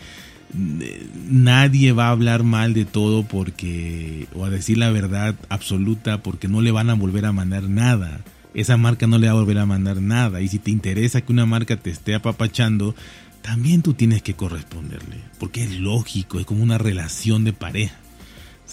[0.53, 6.49] Nadie va a hablar mal de todo porque, o a decir la verdad absoluta porque
[6.49, 8.23] no le van a volver a mandar nada.
[8.53, 10.41] Esa marca no le va a volver a mandar nada.
[10.41, 12.97] Y si te interesa que una marca te esté apapachando,
[13.41, 15.19] también tú tienes que corresponderle.
[15.39, 17.95] Porque es lógico, es como una relación de pareja.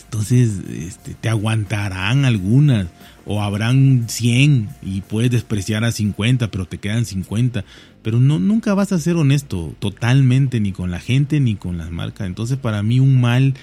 [0.06, 2.88] Entonces, este, te aguantarán algunas
[3.26, 7.64] o habrán 100 y puedes despreciar a 50, pero te quedan 50.
[8.02, 11.92] Pero no, nunca vas a ser honesto totalmente ni con la gente ni con las
[11.92, 12.28] marcas.
[12.28, 13.54] Entonces, para mí un mal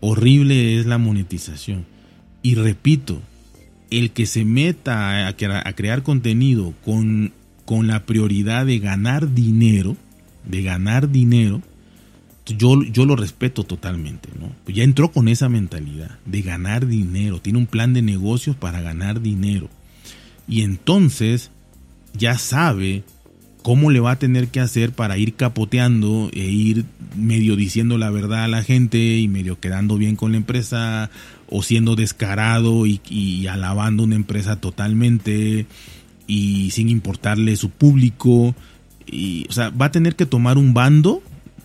[0.00, 1.86] horrible es la monetización.
[2.42, 3.22] Y repito,
[3.90, 7.32] el que se meta a, a crear contenido con,
[7.64, 9.96] con la prioridad de ganar dinero,
[10.44, 11.62] de ganar dinero,
[12.56, 14.52] yo, yo lo respeto totalmente, ¿no?
[14.64, 18.80] Pues ya entró con esa mentalidad de ganar dinero, tiene un plan de negocios para
[18.80, 19.68] ganar dinero.
[20.46, 21.50] y entonces
[22.14, 23.04] ya sabe
[23.62, 26.84] cómo le va a tener que hacer para ir capoteando e ir
[27.16, 31.10] medio diciendo la verdad a la gente y medio quedando bien con la empresa
[31.48, 35.66] o siendo descarado y, alabando una empresa totalmente
[36.26, 38.54] y sin importarle su público.
[39.06, 41.22] Y, o sea, va a tener que tomar un bando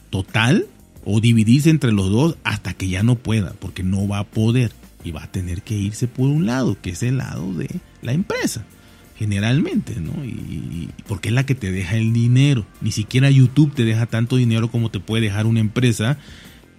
[0.10, 0.67] total
[1.06, 4.72] o dividirse entre los dos hasta que ya no pueda, porque no va a poder
[5.04, 7.70] y va a tener que irse por un lado, que es el lado de
[8.02, 8.66] la empresa
[9.18, 10.26] generalmente, ¿no?
[10.26, 12.66] Y, porque es la que te deja el dinero.
[12.82, 16.18] Ni siquiera YouTube te deja tanto dinero como te puede dejar una empresa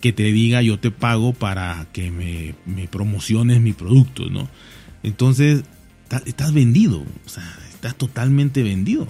[0.00, 4.48] que te diga yo te pago para que me, me promociones mi producto, ¿no?
[5.02, 5.64] Entonces,
[6.26, 9.06] estás vendido, o sea, estás totalmente vendido.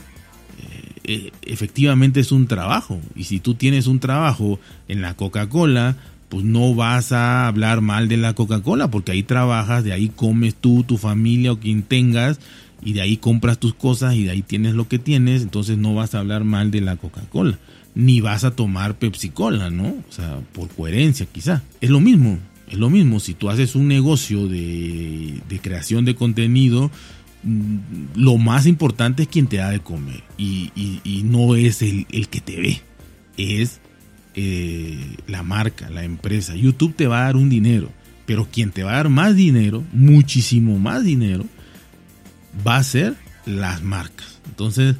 [1.05, 3.01] Eh, efectivamente es un trabajo.
[3.15, 5.97] Y si tú tienes un trabajo en la Coca-Cola,
[6.29, 10.55] pues no vas a hablar mal de la Coca-Cola, porque ahí trabajas, de ahí comes
[10.55, 12.41] tú, tu familia o quien tengas,
[12.85, 15.95] y de ahí compras tus cosas y de ahí tienes lo que tienes, entonces no
[15.95, 17.59] vas a hablar mal de la Coca-Cola,
[17.95, 19.89] ni vas a tomar Pepsi-Cola, ¿no?
[19.89, 21.63] O sea, por coherencia quizá.
[21.81, 22.39] Es lo mismo,
[22.69, 26.91] es lo mismo, si tú haces un negocio de, creación de contenido,
[28.15, 32.57] lo más importante es quien te da de comer y, no es el, que te
[32.57, 32.81] ve,
[33.37, 33.81] es
[34.35, 36.55] eh, la marca, la empresa.
[36.55, 37.91] YouTube te va a dar un dinero,
[38.27, 41.45] pero quien te va a dar más dinero, muchísimo más dinero,
[42.67, 43.15] va a ser
[43.47, 44.41] las marcas.
[44.47, 44.97] Entonces,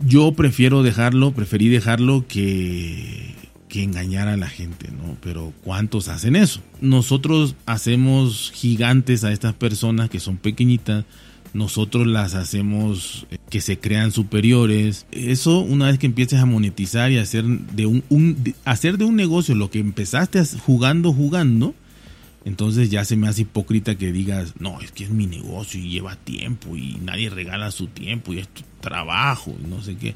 [0.00, 3.34] yo prefiero dejarlo, preferí dejarlo que,
[3.82, 5.16] engañar a la gente, ¿no?
[5.22, 6.60] Pero ¿cuántos hacen eso?
[6.80, 11.04] Nosotros hacemos gigantes a estas personas que son pequeñitas,
[11.54, 15.06] nosotros las hacemos eh, que se crean superiores.
[15.12, 19.16] Eso una vez que empieces a monetizar y hacer de un, un hacer de un
[19.16, 21.74] negocio lo que empezaste jugando, jugando,
[22.44, 25.90] entonces ya se me hace hipócrita que digas, no, es que es mi negocio y
[25.90, 30.14] lleva tiempo y nadie regala su tiempo y es tu trabajo y no sé qué.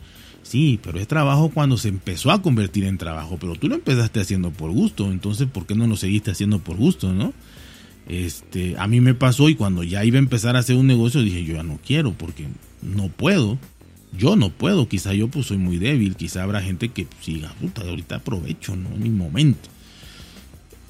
[0.52, 4.20] Sí, pero es trabajo cuando se empezó a convertir en trabajo, pero tú lo empezaste
[4.20, 7.32] haciendo por gusto, entonces ¿por qué no lo seguiste haciendo por gusto, no?
[8.06, 11.22] Este, a mí me pasó y cuando ya iba a empezar a hacer un negocio
[11.22, 12.48] dije, yo ya no quiero porque
[12.82, 13.58] no puedo.
[14.14, 17.80] Yo no puedo, quizá yo pues soy muy débil, quizá habrá gente que siga, puta,
[17.80, 19.70] ahorita aprovecho, no, mi momento.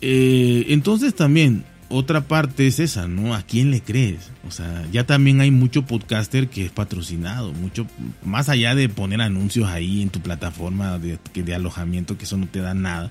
[0.00, 3.34] Eh, entonces también otra parte es esa, ¿no?
[3.34, 4.30] ¿A quién le crees?
[4.48, 7.86] O sea, ya también hay mucho podcaster que es patrocinado, mucho
[8.24, 12.60] más allá de poner anuncios ahí en tu plataforma de, alojamiento, que eso no te
[12.60, 13.10] da nada.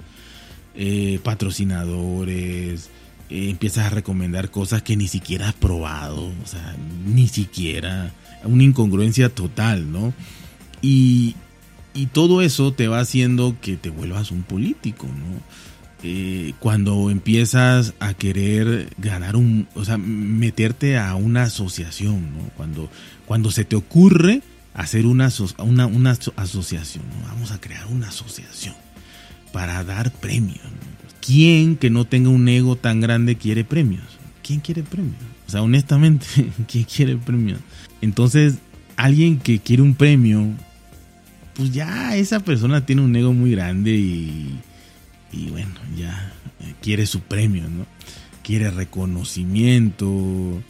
[0.73, 2.89] Eh, patrocinadores,
[3.29, 8.11] eh, empiezas a recomendar cosas que ni siquiera has probado, o sea, ni siquiera,
[8.43, 10.11] una incongruencia total, ¿no?
[10.81, 11.35] Y,
[11.93, 15.70] y todo eso te va haciendo que te vuelvas un político, ¿no?
[16.03, 22.49] Eh, cuando empiezas a querer ganar un, o sea, meterte a una asociación, ¿no?
[22.57, 22.89] Cuando,
[23.25, 24.41] cuando se te ocurre
[24.73, 28.73] hacer una, una, una asociación, Vamos a crear una asociación
[29.51, 30.59] para dar premios.
[31.19, 34.03] ¿Quién que no tenga un ego tan grande quiere premios?
[34.43, 35.21] ¿Quién quiere premios?
[35.47, 36.25] O sea, honestamente,
[36.67, 37.59] ¿quién quiere premios?
[38.01, 38.55] Entonces,
[38.95, 40.47] alguien que quiere un premio,
[41.53, 44.59] pues ya esa persona tiene un ego muy grande y
[45.31, 47.85] y bueno, ya eh, quiere su premio, ¿no?
[48.43, 50.61] Quiere reconocimiento.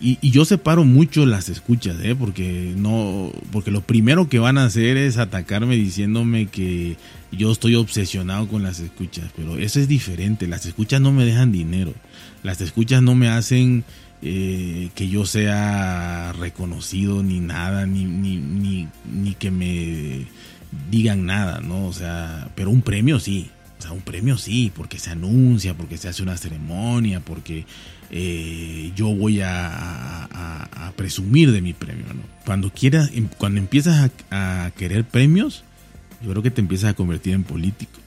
[0.00, 2.16] Y, yo separo mucho las escuchas, ¿eh?
[2.16, 6.96] Porque no, porque lo primero que van a hacer es atacarme diciéndome que
[7.30, 10.48] yo estoy obsesionado con las escuchas, pero eso es diferente.
[10.48, 11.94] Las escuchas no me dejan dinero.
[12.42, 13.84] Las escuchas no me hacen
[14.22, 20.26] eh, que yo sea reconocido ni nada, ni, ni, ni, ni que me
[20.90, 21.86] digan nada, ¿no?
[21.86, 23.50] O sea, pero un premio sí.
[23.90, 27.64] O un premio sí, porque se anuncia, porque se hace una ceremonia, porque
[28.10, 32.04] eh, yo voy a, presumir de mi premio.
[32.14, 32.22] ¿no?
[32.44, 35.64] Cuando, quieras, em, cuando empiezas a, querer premios,
[36.22, 37.98] yo creo que te empiezas a convertir en político.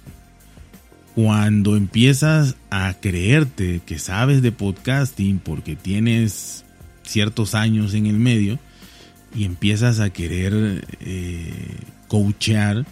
[1.15, 6.65] Cuando empiezas a creerte que sabes de podcasting porque tienes
[7.03, 8.59] ciertos años en el medio
[9.33, 12.85] y empiezas a querer eh, coachear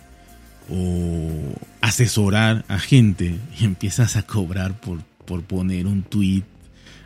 [0.70, 1.54] o
[1.84, 6.44] asesorar a gente y empiezas a cobrar por, por poner un tweet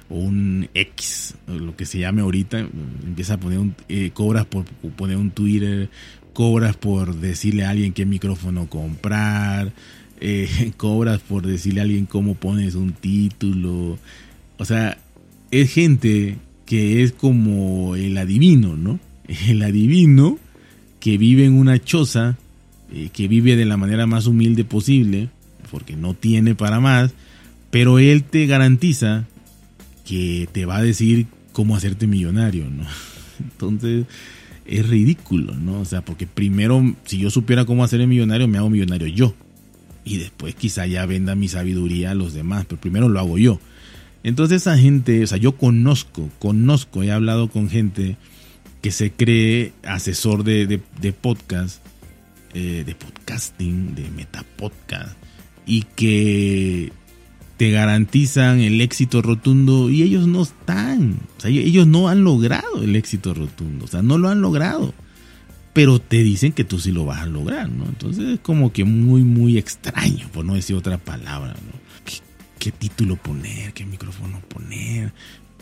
[0.07, 4.65] o un X, lo que se llame ahorita, empieza a poner un, eh, cobras por
[4.65, 5.89] poner un Twitter,
[6.31, 9.73] cobras por decirle a alguien qué micrófono comprar,
[10.21, 13.97] eh, cobras por decirle a alguien cómo pones un título,
[14.59, 14.99] o sea,
[15.49, 18.99] es gente que es como el adivino, ¿no?
[19.47, 20.37] El adivino
[20.99, 22.37] que vive en una choza
[22.93, 25.29] eh, que vive de la manera más humilde posible,
[25.71, 27.13] porque no tiene para más,
[27.71, 29.25] pero él te garantiza
[30.05, 32.83] que te va a decir cómo hacerte millonario, ¿no?
[33.39, 34.05] Entonces
[34.65, 35.79] es ridículo, ¿no?
[35.79, 39.33] O sea, porque primero, si yo supiera cómo hacer el millonario, me hago millonario yo.
[40.03, 43.59] Y después quizá ya venda mi sabiduría a los demás, pero primero lo hago yo.
[44.23, 48.17] Entonces esa gente, o sea, yo conozco, conozco, he hablado con gente
[48.81, 50.81] que se cree asesor de,
[51.19, 51.81] podcast,
[52.57, 55.15] eh, de podcasting, de metapodcast,
[55.67, 56.91] y que
[57.57, 62.81] te garantizan el éxito rotundo y ellos no están, o sea, ellos no han logrado
[62.81, 64.95] el éxito rotundo, o sea, no lo han logrado,
[65.73, 67.85] pero te dicen que tú sí lo vas a lograr, ¿no?
[67.85, 71.77] Entonces es como que muy, muy extraño, por no decir otra palabra, ¿no?
[72.57, 73.71] ¿Qué, título poner?
[73.73, 75.13] ¿Qué micrófono poner?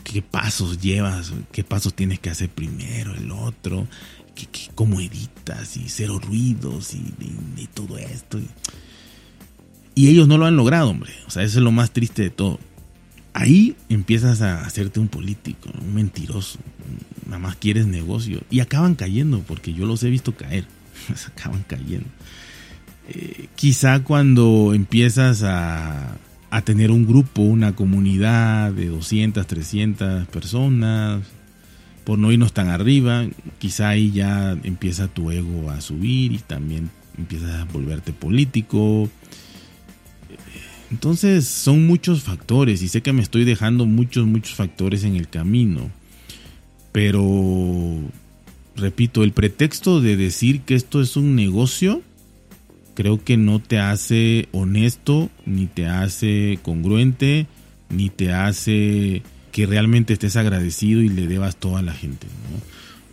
[0.06, 1.34] ¿Qué pasos llevas?
[1.52, 3.86] ¿Qué pasos tienes que hacer primero, el otro?
[4.36, 5.78] ¿Qué, cómo editas?
[5.78, 7.14] Y cero ruidos y,
[7.58, 8.38] y todo esto.
[8.38, 8.48] Y,
[9.96, 11.14] y ellos no lo han logrado, hombre.
[11.26, 12.60] O sea, eso es lo más triste de todo.
[13.34, 16.60] Ahí empiezas a hacerte un político, un mentiroso.
[17.26, 18.42] Nada más quieres negocio.
[18.50, 20.66] Y acaban cayendo, porque yo los he visto caer.
[21.28, 22.08] acaban cayendo.
[23.08, 26.18] Eh, quizá cuando empiezas a,
[26.50, 31.22] a tener un grupo, una comunidad de 200, 300 personas,
[32.06, 33.28] por no irnos tan arriba,
[33.60, 39.10] quizá ahí ya empieza tu ego a subir y también empiezas a volverte político,
[40.92, 45.28] entonces son muchos factores y sé que me estoy dejando muchos, muchos factores en el
[45.28, 45.92] camino.
[46.92, 48.02] Pero,
[48.76, 52.02] repito, el pretexto de decir que esto es un negocio,
[52.94, 57.48] creo que no te hace honesto, ni te hace congruente,
[57.90, 59.24] ni te hace
[59.56, 62.28] que realmente estés agradecido y le debas todo a la gente.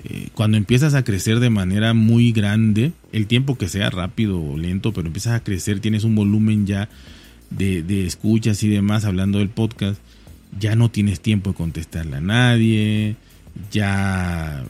[0.03, 4.59] Eh, cuando empiezas a crecer de manera muy grande, el tiempo que sea rápido o
[4.59, 6.89] lento, pero empiezas a crecer, tienes un volumen ya
[7.51, 10.01] de, escuchas y demás hablando del podcast,
[10.59, 13.15] ya no tienes tiempo de contestarle a nadie,
[13.71, 14.65] ya,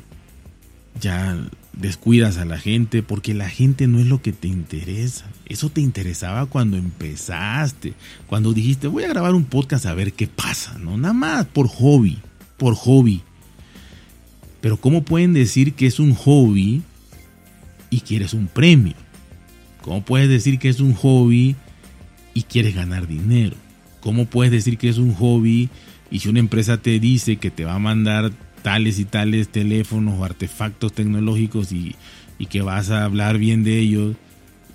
[1.00, 1.38] ya
[1.72, 5.26] descuidas a la gente porque la gente no es lo que te interesa.
[5.46, 7.94] Eso te interesaba cuando empezaste,
[8.26, 10.96] cuando dijiste voy a grabar un podcast a ver qué pasa, ¿no?
[10.96, 12.18] Nada más por hobby,
[12.56, 13.22] por hobby.
[14.60, 16.82] Pero ¿cómo pueden decir que es un hobby
[17.90, 18.94] y quieres un premio?
[19.80, 21.56] ¿Cómo puedes decir que es un hobby
[22.34, 23.56] y quieres ganar dinero.
[24.00, 25.68] ¿Cómo puedes decir que es un hobby
[26.10, 28.32] y si una empresa te dice que te va a mandar
[28.62, 31.96] tales y tales teléfonos o artefactos tecnológicos y,
[32.50, 34.16] que vas a hablar bien de ellos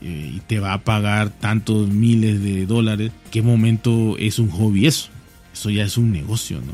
[0.02, 4.86] eh, y te va a pagar tantos miles de dólares, ¿qué momento es un hobby
[4.86, 5.10] eso?
[5.52, 6.72] Eso ya es un negocio, ¿no?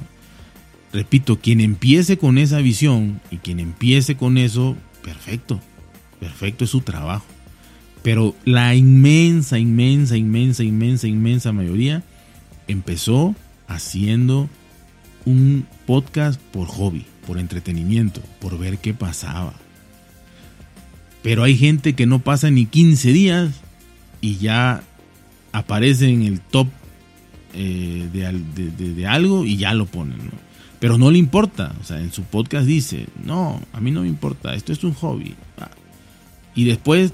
[0.94, 5.60] Repito, quien empiece con esa visión y quien empiece con eso, perfecto,
[6.20, 7.26] perfecto es su trabajo.
[8.04, 12.04] Pero la inmensa, inmensa, inmensa, inmensa, inmensa mayoría
[12.68, 13.36] empezó
[13.68, 14.50] haciendo
[15.26, 19.54] un podcast por hobby, por entretenimiento, por ver qué pasaba.
[21.22, 23.52] Pero hay gente que no pasa ni 15 días
[24.20, 24.84] y ya
[25.54, 26.68] aparece en el top
[27.54, 30.20] eh, de, algo y ya lo ponen.
[30.80, 31.74] Pero no le importa.
[31.80, 34.94] O sea, en su podcast dice, no, a mí no me importa, esto es un
[34.94, 35.36] hobby.
[35.58, 35.70] Ah.
[36.56, 37.14] Y después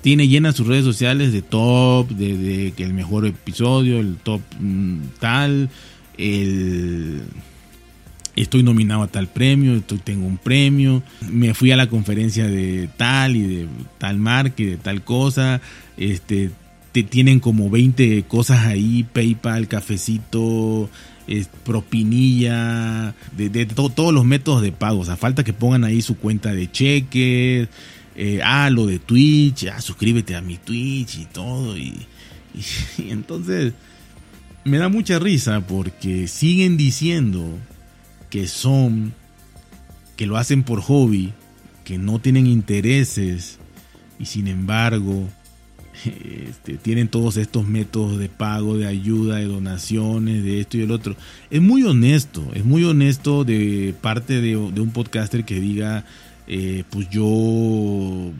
[0.00, 4.98] tiene llenas sus redes sociales de top, de, que el mejor episodio, el top mm,
[5.18, 5.68] tal,
[8.36, 12.88] estoy nominado a tal premio, estoy, tengo un premio, me fui a la conferencia de
[12.96, 13.66] tal y de
[13.98, 15.60] tal marca y de tal cosa,
[15.96, 16.50] este
[16.92, 20.90] te tienen como 20 cosas ahí, PayPal, cafecito,
[21.64, 26.52] propinilla, de, todos los métodos de pago, o sea, falta que pongan ahí su cuenta
[26.52, 27.68] de cheques,
[28.16, 31.76] eh, ah, lo de Twitch, ah, suscríbete a mi Twitch y todo.
[31.76, 31.94] Y,
[32.98, 33.72] entonces
[34.64, 37.58] me da mucha risa porque siguen diciendo
[38.28, 39.14] que son,
[40.16, 41.32] que lo hacen por hobby,
[41.84, 43.58] que no tienen intereses
[44.18, 45.28] y sin embargo
[46.04, 50.90] este, tienen todos estos métodos de pago, de ayuda, de donaciones, de esto y el
[50.90, 51.16] otro.
[51.50, 56.04] Es muy honesto, es muy honesto de parte de, un podcaster que diga,
[56.46, 58.32] eh, pues yo, o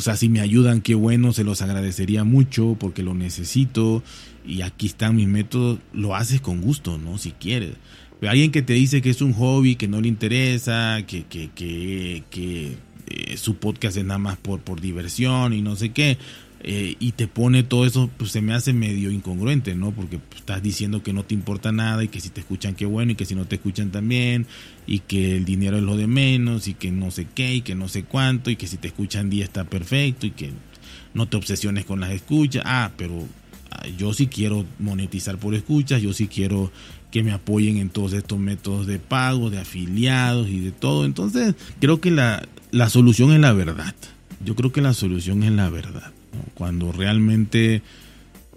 [0.00, 4.02] sea, si me ayudan, qué bueno, se los agradecería mucho porque lo necesito
[4.44, 7.18] y aquí están mis métodos, lo haces con gusto, ¿no?
[7.18, 7.74] Si quieres.
[8.20, 11.50] Pero alguien que te dice que es un hobby, que no le interesa, que, que,
[11.50, 12.76] que, que
[13.08, 16.18] eh, su podcast es nada más por, por diversión y no sé qué,
[16.64, 19.90] eh, y te pone todo eso, pues se me hace medio incongruente, ¿no?
[19.90, 22.86] Porque pues, estás diciendo que no te importa nada y que si te escuchan qué
[22.86, 24.46] bueno y que si no te escuchan también
[24.86, 27.74] y que el dinero es lo de menos y que no sé qué y que
[27.74, 30.52] no sé cuánto y que si te escuchan día está perfecto y que
[31.14, 32.62] no te obsesiones con las escuchas.
[32.64, 33.26] Ah, pero
[33.96, 36.70] yo sí quiero monetizar por escuchas, yo sí quiero
[37.10, 41.04] que me apoyen en todos estos métodos de pago, de afiliados y de todo.
[41.04, 43.94] Entonces, creo que la, la solución es la verdad.
[44.44, 46.12] Yo creo que la solución es la verdad.
[46.54, 47.82] Cuando realmente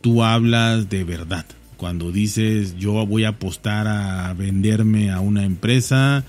[0.01, 1.45] tú hablas de verdad.
[1.78, 6.24] Cuando dices yo voy a apostar a venderme a una empresa,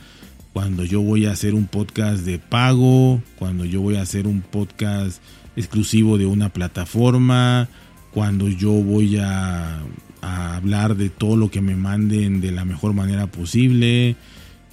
[0.53, 4.41] cuando yo voy a hacer un podcast de pago, cuando yo voy a hacer un
[4.41, 5.21] podcast
[5.55, 7.69] exclusivo de una plataforma,
[8.17, 9.83] cuando yo voy a,
[10.23, 14.17] hablar de todo lo que me manden de la mejor manera posible.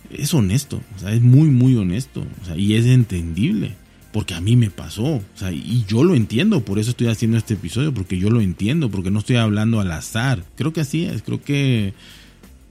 [0.09, 2.25] Es honesto, es muy, muy honesto
[2.55, 3.75] y es entendible
[4.13, 5.21] porque a mí me pasó,
[5.51, 9.11] y yo lo entiendo, por eso estoy haciendo este episodio, porque yo lo entiendo, porque
[9.11, 10.45] no estoy hablando al azar.
[10.55, 11.93] Creo que así es, creo que,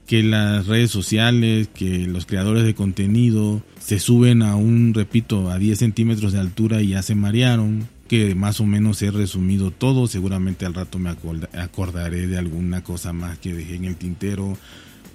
[0.06, 5.58] que las redes sociales, que los creadores de contenido se suben a un, repito, a
[5.58, 10.06] 10 centímetros de altura y ya se marearon, que más o menos he resumido todo.
[10.06, 14.58] Seguramente al rato me acordaré de alguna cosa más que dejé en el tintero.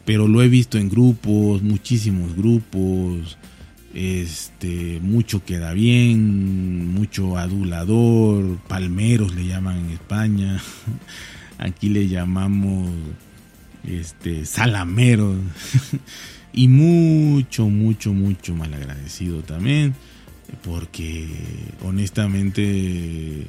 [0.04, 3.38] Pero lo he visto en grupos, muchísimos grupos.
[3.94, 10.60] Este, mucho queda bien, mucho adulador, palmeros le llaman en España.
[11.60, 12.90] Aquí le llamamos
[13.84, 15.38] este salameros
[16.52, 19.94] y mucho, mucho, mucho malagradecido también
[20.64, 21.28] porque
[21.84, 23.48] honestamente eh,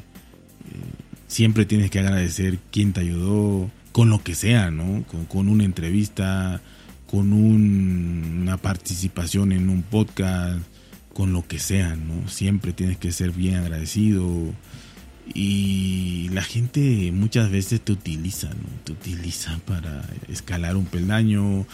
[1.27, 5.05] siempre tienes que agradecer quien te ayudó con lo que sea, ¿no?
[5.29, 6.61] Con, una entrevista,
[7.11, 10.61] con una participación en un podcast,
[11.13, 12.29] con lo que sea, ¿no?
[12.29, 14.55] Siempre tienes que ser bien agradecido.
[15.35, 18.69] Y la gente muchas veces te utiliza, ¿no?
[18.85, 21.67] Te utiliza para escalar un peldaño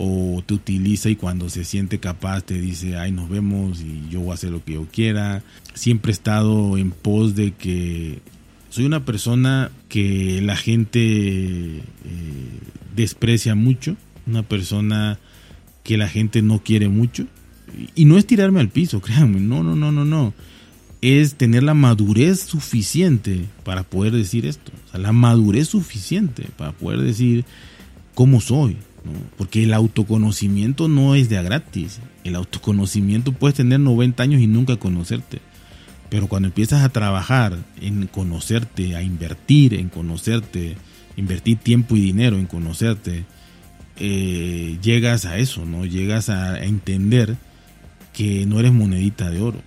[0.00, 4.20] o te utiliza y cuando se siente capaz te dice, ay, nos vemos y yo
[4.20, 5.42] voy a hacer lo que yo quiera.
[5.74, 8.20] Siempre he estado en pos de que
[8.70, 11.82] soy una persona que la gente eh,
[12.94, 13.96] desprecia mucho,
[14.28, 15.18] una persona
[15.82, 17.26] que la gente no quiere mucho.
[17.96, 20.32] Y no es tirarme al piso, créanme, no, no, no, no, no.
[21.00, 24.70] Es tener la madurez suficiente para poder decir esto.
[24.92, 27.44] La madurez suficiente para poder decir
[28.14, 28.76] cómo soy,
[29.36, 32.00] porque el autoconocimiento no es de a gratis.
[32.24, 35.40] El autoconocimiento puedes tener 90 años y nunca conocerte.
[36.08, 40.76] Pero cuando empiezas a trabajar en conocerte, a invertir en conocerte,
[41.16, 43.24] invertir tiempo y dinero en conocerte,
[43.98, 45.84] eh, llegas a eso, ¿no?
[45.84, 47.36] Llegas a entender
[48.12, 49.62] que no eres monedita de oro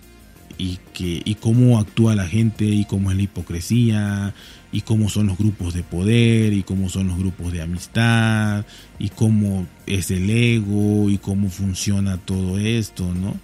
[0.57, 4.33] y que y cómo actúa la gente y cómo es la hipocresía
[4.71, 8.65] y cómo son los grupos de poder y cómo son los grupos de amistad
[8.99, 13.35] y cómo es el ego y cómo funciona todo esto, ¿no?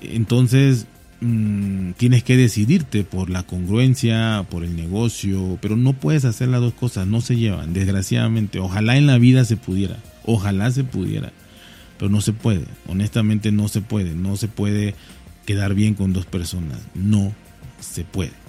[0.00, 0.86] Entonces
[1.20, 6.60] mm, tienes que decidirte por la congruencia, por el negocio, pero no puedes hacer las
[6.60, 8.58] dos cosas, no se llevan, desgraciadamente.
[8.58, 11.32] Ojalá en la vida se pudiera, ojalá se pudiera,
[11.98, 14.94] pero no se puede, honestamente no se puede, no se puede
[15.44, 17.34] quedar bien con dos personas, no
[17.80, 18.47] se puede.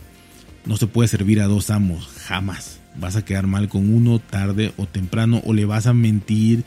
[0.65, 2.79] No se puede servir a dos amos, jamás.
[2.99, 6.63] Vas a quedar mal con uno tarde o temprano o le vas a mentir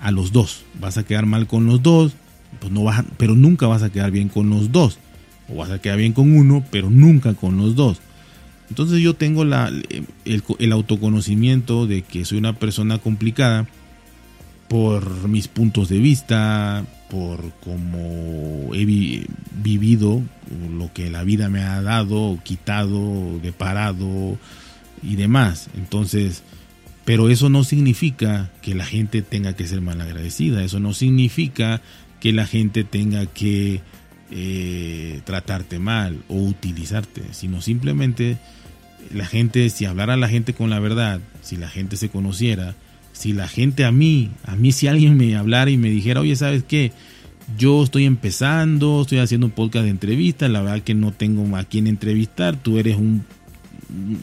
[0.00, 0.64] a los dos.
[0.80, 2.12] Vas a quedar mal con los dos,
[2.60, 4.98] pues no vas pero nunca vas a quedar bien con los dos.
[5.48, 7.98] O vas a quedar bien con uno, pero nunca con los dos.
[8.68, 9.70] Entonces yo tengo la,
[10.24, 13.68] el autoconocimiento de que soy una persona complicada
[14.68, 20.22] por mis puntos de vista, por cómo he vivido,
[20.70, 24.38] lo que la vida me ha dado, quitado, deparado
[25.02, 25.68] y demás.
[25.76, 26.42] Entonces,
[27.04, 31.80] pero eso no significa que la gente tenga que ser malagradecida, eso no significa
[32.20, 33.80] que la gente tenga que
[34.30, 38.38] eh, tratarte mal o utilizarte, sino simplemente
[39.14, 42.74] la gente, si hablara la gente con la verdad, si la gente se conociera,
[43.16, 46.36] si la gente a mí, a mí si alguien me hablara y me dijera, oye,
[46.36, 46.92] ¿sabes qué?
[47.56, 51.64] Yo estoy empezando, estoy haciendo un podcast de entrevistas, la verdad que no tengo a
[51.64, 53.24] quién entrevistar, tú eres un,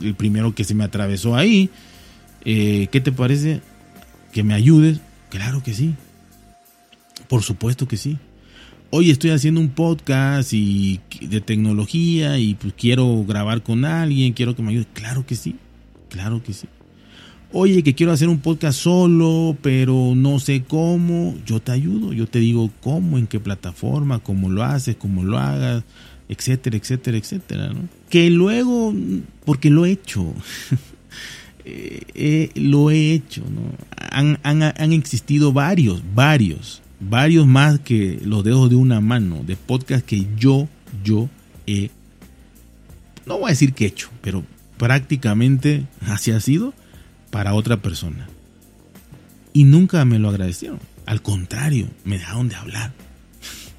[0.03, 1.71] el primero que se me atravesó ahí,
[2.45, 3.61] eh, ¿qué te parece?
[4.31, 4.99] ¿Que me ayudes?
[5.29, 5.95] Claro que sí,
[7.27, 8.19] por supuesto que sí.
[8.91, 14.55] Oye, estoy haciendo un podcast y de tecnología y pues quiero grabar con alguien, quiero
[14.55, 14.85] que me ayude.
[14.93, 15.55] Claro que sí,
[16.09, 16.67] claro que sí
[17.53, 22.27] oye, que quiero hacer un podcast solo, pero no sé cómo, yo te ayudo, yo
[22.27, 25.83] te digo cómo, en qué plataforma, cómo lo haces, cómo lo hagas,
[26.27, 27.87] etcétera, etcétera, etcétera, ¿no?
[28.09, 28.93] Que luego,
[29.45, 30.33] porque lo he hecho,
[31.65, 33.61] eh, eh, lo he hecho, ¿no?
[34.11, 40.25] Han, existido varios, varios, varios más que los dedos de una mano, de podcast que
[40.37, 40.67] yo,
[41.03, 41.29] yo
[41.67, 41.91] he,
[43.27, 44.43] no voy a decir que he hecho, pero
[44.77, 46.73] prácticamente así ha sido
[47.33, 48.27] para otra persona.
[49.53, 50.79] Y nunca me lo agradecieron.
[51.07, 52.93] Al contrario, me dejaron de hablar.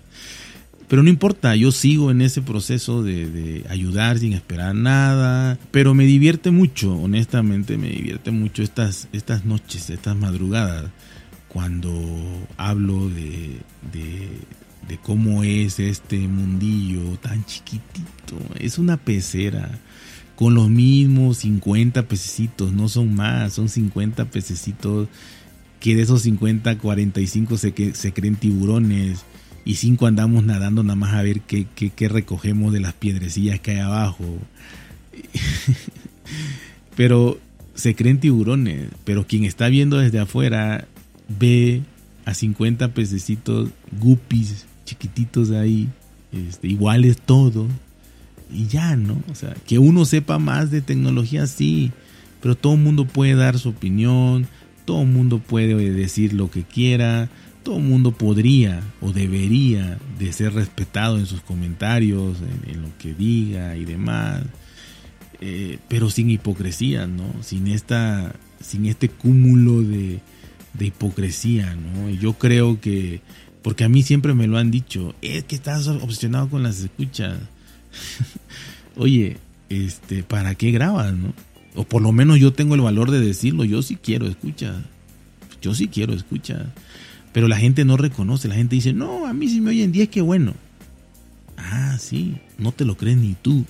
[0.89, 5.57] Pero no importa, yo sigo en ese proceso de, ayudar sin esperar nada.
[5.71, 10.91] Pero me divierte mucho, honestamente, me divierte mucho estas, estas noches, estas madrugadas,
[11.47, 11.93] cuando
[12.57, 13.61] hablo de,
[13.93, 18.37] de cómo es este mundillo tan chiquitito.
[18.59, 19.71] Es una pecera
[20.37, 25.09] con los mismos 50 pececitos, no son más, son 50 pececitos
[25.81, 29.25] que de esos 50, 45 se, que, se creen tiburones
[29.65, 33.79] y 5 andamos nadando nada más a ver qué, recogemos de las piedrecillas que hay
[33.79, 34.25] abajo.
[36.97, 37.39] pero
[37.75, 40.87] se creen tiburones, pero quien está viendo desde afuera
[41.29, 41.83] ve
[42.25, 43.71] a 50 pececitos
[44.01, 45.89] guppies chiquititos ahí,
[46.33, 47.69] este, iguales todo,
[48.55, 49.21] y ya, ¿no?
[49.31, 51.93] O sea, que uno sepa más de tecnología, sí,
[52.41, 54.47] pero todo el mundo puede dar su opinión,
[54.85, 57.29] todo el mundo puede decir lo que quiera,
[57.63, 63.15] todo el mundo podría o debería de ser respetado en sus comentarios, en, lo que
[63.15, 64.43] diga y demás,
[65.41, 67.43] eh, pero sin hipocresía, ¿no?
[67.43, 70.21] Sin esta, sin este cúmulo de,
[70.75, 72.11] de hipocresía, ¿no?
[72.11, 73.21] yo creo que,
[73.63, 77.39] porque a mí siempre me lo han dicho, es que estás obsesionado con las escuchas.
[78.97, 79.39] Oye,
[79.69, 81.33] este, ¿para qué grabas, no?
[81.75, 84.83] O por lo menos yo tengo el valor de decirlo, yo sí quiero escuchar.
[85.61, 86.73] Yo sí quiero escuchar.
[87.33, 90.09] Pero la gente no reconoce, la gente dice, no, a mí si me oyen 10,
[90.09, 90.55] qué bueno.
[91.57, 93.65] Ah, sí, no te lo crees ni tú.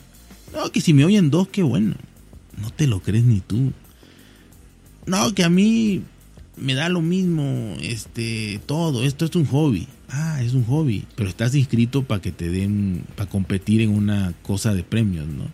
[0.52, 1.94] No, que si me oyen dos, qué bueno.
[2.60, 3.72] No te lo crees ni tú.
[5.06, 6.02] No, que a mí
[6.56, 9.88] me da lo mismo, este, todo, esto es un hobby.
[10.10, 14.32] Ah, es un hobby, pero estás inscrito para que te den, para competir en una
[14.42, 15.50] cosa de premios, ¿no?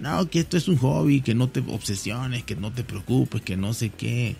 [0.00, 3.56] No, que esto es un hobby, que no te obsesiones, que no te preocupes, que
[3.56, 4.36] no sé qué.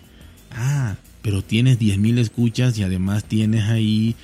[0.51, 4.15] Ah, pero tienes 10.000 escuchas y además tienes ahí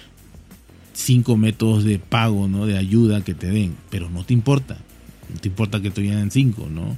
[0.94, 2.66] cinco métodos de pago, ¿no?
[2.66, 4.78] De ayuda que te den, pero no te importa.
[5.32, 6.98] No te importa que te den cinco, ¿no?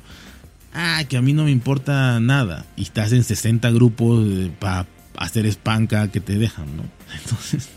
[0.74, 2.66] Ah, que a mí no me importa nada.
[2.76, 4.28] Y estás en 60 grupos
[4.60, 4.86] para
[5.18, 6.84] hacer espanca que te dejan, ¿no?
[7.24, 7.70] Entonces,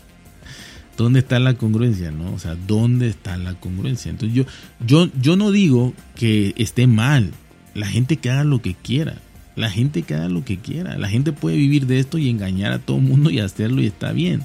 [0.97, 2.33] ¿dónde está la congruencia, no?
[2.33, 4.09] O sea, ¿dónde está la congruencia?
[4.09, 4.45] Entonces yo,
[4.85, 7.31] yo, yo no digo que esté mal.
[7.73, 9.17] La gente que haga lo que quiera.
[9.55, 10.97] La gente que haga lo que quiera.
[10.97, 13.87] La gente puede vivir de esto y engañar a todo el mundo y hacerlo y
[13.87, 14.43] está bien.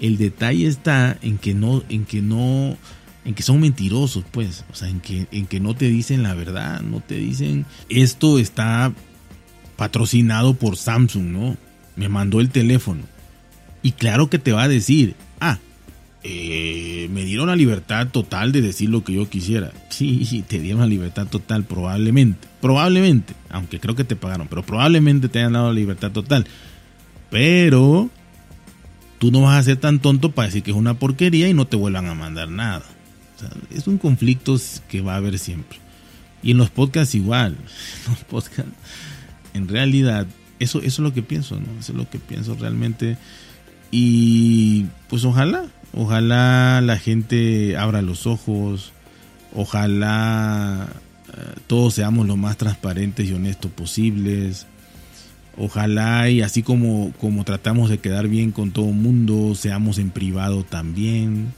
[0.00, 2.76] El detalle está en que no, en que no,
[3.24, 4.64] en que son mentirosos, pues.
[4.70, 8.38] O sea, en que, en que no te dicen la verdad, no te dicen esto
[8.38, 8.92] está
[9.76, 11.56] patrocinado por Samsung, ¿no?
[11.96, 13.02] Me mandó el teléfono.
[13.82, 15.58] Y claro que te va a decir, ah,
[16.30, 19.72] eh, me dieron la libertad total de decir lo que yo quisiera.
[19.88, 22.46] Sí, te dieron la libertad total, probablemente.
[22.60, 26.46] Probablemente, aunque creo que te pagaron, pero probablemente te hayan dado la libertad total.
[27.30, 28.10] Pero
[29.18, 31.66] tú no vas a ser tan tonto para decir que es una porquería y no
[31.66, 32.84] te vuelvan a mandar nada.
[33.74, 34.56] es un conflicto
[34.88, 35.78] que va a haber siempre.
[36.42, 37.56] Y en los podcasts igual.
[38.08, 38.72] Los podcasts,
[39.54, 40.26] en realidad,
[40.60, 41.80] eso, eso es lo que pienso, ¿no?
[41.80, 43.16] Eso es lo que pienso realmente.
[43.90, 48.92] Y pues ojalá, Ojalá la gente abra los ojos,
[49.54, 50.88] ojalá
[51.28, 54.66] eh, todos seamos lo más transparentes y honestos posibles.
[55.56, 60.10] Ojalá y así como, como tratamos de quedar bien con todo el mundo, seamos en
[60.10, 61.52] privado también.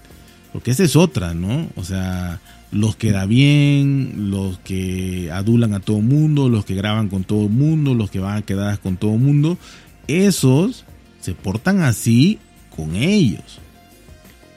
[0.53, 1.69] Porque esa es otra, ¿no?
[1.77, 2.41] O sea,
[2.73, 7.25] los que da bien, los que adulan a todo el mundo, los que graban con
[7.25, 9.59] todo el mundo, los que van a quedar con todo el mundo,
[10.07, 10.85] esos
[11.21, 12.39] se portan así
[12.75, 13.61] con ellos.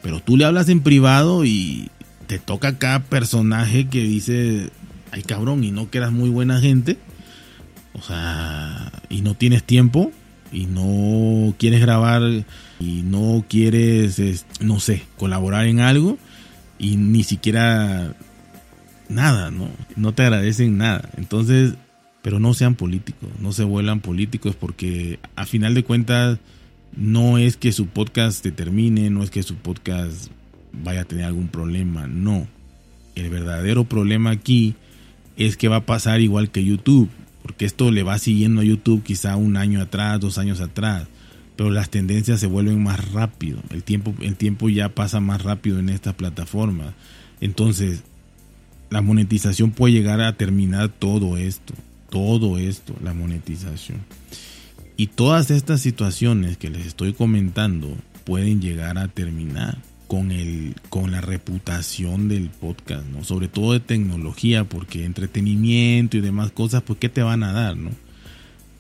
[0.04, 1.90] Pero tú le hablas en privado y
[2.28, 4.70] te toca acá personaje que dice,
[5.12, 6.98] ay cabrón, y no que eras muy buena gente.
[7.94, 10.12] O sea, y no tienes tiempo
[10.52, 12.22] y no quieres grabar
[12.80, 16.18] y no quieres, no sé, colaborar en algo
[16.78, 18.14] y ni siquiera
[19.10, 19.70] nada, ¿no?
[19.96, 21.10] No te agradecen nada.
[21.18, 21.76] Entonces,
[22.22, 26.40] pero no sean políticos, no se vuelan políticos porque a final de cuentas
[26.96, 30.30] no es que su podcast te termine, no es que su podcast
[30.72, 32.48] vaya a tener algún problema, no.
[33.16, 34.76] El verdadero problema aquí
[35.38, 37.10] es que va a pasar igual que YouTube,
[37.42, 41.08] porque esto le va siguiendo a YouTube quizá un año atrás, dos años atrás,
[41.56, 45.80] pero las tendencias se vuelven más rápido, el tiempo, el tiempo ya pasa más rápido
[45.80, 46.94] en estas plataformas.
[47.42, 48.04] Entonces,
[48.90, 51.74] la monetización puede llegar a terminar todo esto,
[52.10, 54.00] todo esto, la monetización.
[54.96, 59.78] Y todas estas situaciones que les estoy comentando pueden llegar a terminar
[60.08, 63.24] con, el, con la reputación del podcast, ¿no?
[63.24, 67.76] Sobre todo de tecnología, porque entretenimiento y demás cosas, pues ¿qué te van a dar,
[67.76, 67.90] no?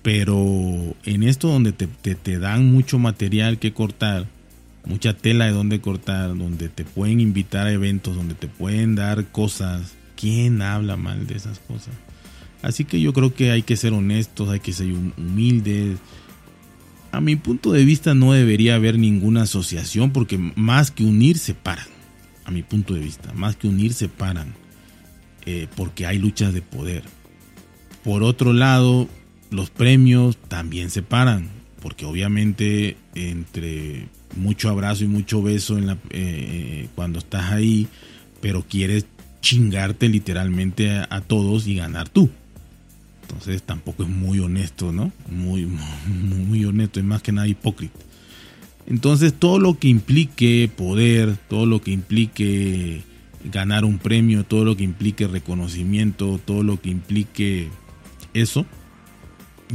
[0.03, 4.27] Pero en esto donde te, te, dan mucho material que cortar,
[4.85, 9.25] mucha tela de donde cortar, donde te pueden invitar a eventos, donde te pueden dar
[9.25, 11.95] cosas, ¿quién habla mal de esas cosas?
[12.63, 15.99] Así que yo creo que hay que ser honestos, hay que ser humildes.
[17.11, 21.85] A mi punto de vista no debería haber ninguna asociación porque más que unir separan.
[22.45, 24.55] A mi punto de vista, más que unir separan.
[25.45, 27.03] Eh, porque hay luchas de poder.
[28.03, 29.07] Por otro lado,
[29.51, 31.49] los premios también se paran,
[31.81, 37.87] porque obviamente entre mucho abrazo y mucho beso en la, eh, eh, cuando estás ahí,
[38.41, 39.05] pero quieres
[39.41, 42.29] chingarte literalmente a, todos y ganar tú.
[43.33, 45.11] Entonces tampoco es muy honesto, ¿no?
[45.27, 45.65] Muy,
[46.07, 47.99] muy, honesto, es más que nada hipócrita.
[48.85, 53.01] Entonces todo lo que implique poder, todo lo que implique
[53.51, 57.69] ganar un premio, todo lo que implique reconocimiento, todo lo que implique
[58.33, 58.65] eso,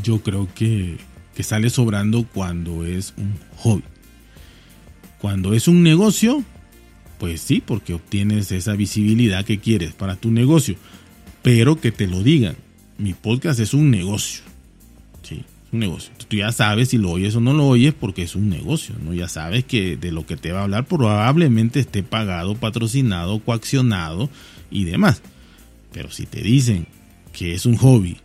[0.03, 0.97] yo creo que,
[1.41, 3.85] sale sobrando cuando es un hobby.
[5.21, 6.43] Cuando es un negocio,
[7.19, 10.77] pues sí, porque obtienes esa visibilidad que quieres para tu negocio.
[11.43, 12.57] Pero que te lo digan.
[12.99, 14.43] Mi podcast es un negocio.
[15.23, 16.13] Sí, es un negocio.
[16.27, 18.97] Tú ya sabes si lo oyes o no lo oyes porque es un negocio.
[19.01, 19.15] ¿no?
[19.15, 24.29] Ya sabes que de lo que te va a hablar probablemente esté pagado, patrocinado, coaccionado
[24.71, 25.23] y demás.
[25.93, 26.89] Pero si te dicen
[27.33, 28.17] que es un hobby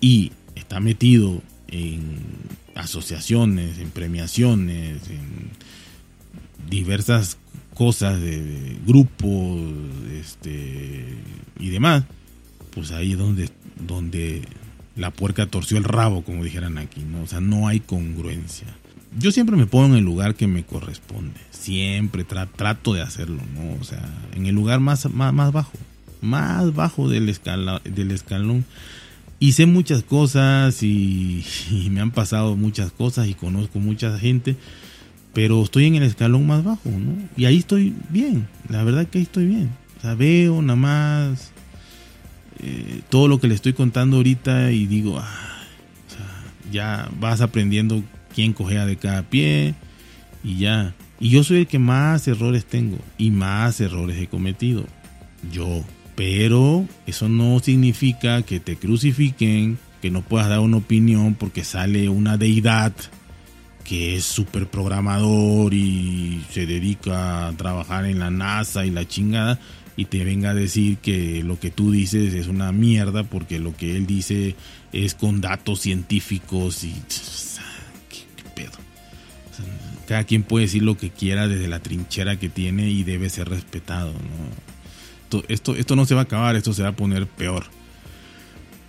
[0.00, 2.18] y está metido en
[2.76, 5.50] asociaciones, en premiaciones, en
[6.70, 7.36] diversas
[7.74, 9.60] cosas de, grupos
[10.12, 11.04] este,
[11.58, 12.04] y demás,
[12.70, 14.42] pues ahí donde, donde
[14.96, 17.22] la puerca torció el rabo, como dijeran aquí, ¿no?
[17.22, 18.66] O sea, no hay congruencia.
[19.18, 23.80] Yo siempre me pongo en el lugar que me corresponde, siempre trato de hacerlo, ¿no?
[23.80, 25.72] O sea, en el lugar más, más, más bajo,
[26.20, 28.64] más bajo del, escala, del escalón
[29.40, 31.44] y sé muchas cosas y,
[31.90, 34.56] me han pasado muchas cosas y conozco mucha gente,
[35.32, 37.16] pero estoy en el escalón más bajo, ¿no?
[37.36, 39.70] Y ahí estoy bien, la verdad que ahí estoy bien.
[39.98, 41.52] O sea, veo nada más
[42.62, 45.50] eh, todo lo que le estoy contando ahorita y digo, ah,
[46.70, 48.02] ya vas aprendiendo
[48.34, 49.74] quién cogea de cada pie
[50.42, 50.94] y ya.
[51.18, 54.86] Y yo soy el que más errores tengo y más errores he cometido.
[55.52, 55.84] Yo,
[56.16, 62.08] pero eso no significa que te crucifiquen, que no puedas dar una opinión porque sale
[62.08, 62.92] una deidad
[63.84, 69.58] que es súper programador y se dedica a trabajar en la NASA y la chingada
[70.00, 73.76] y te venga a decir que lo que tú dices es una mierda porque lo
[73.76, 74.56] que él dice
[74.94, 76.94] es con datos científicos y...
[78.08, 78.72] ¿Qué, pedo?
[80.08, 83.50] cada quien puede decir lo que quiera desde la trinchera que tiene y debe ser
[83.50, 85.42] respetado, ¿no?
[85.48, 87.64] esto, esto, no se va a acabar, esto se va a poner peor.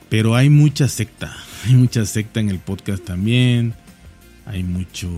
[0.07, 1.35] Pero hay mucha secta,
[1.65, 3.73] hay mucha secta en el podcast también,
[4.45, 5.09] hay mucho,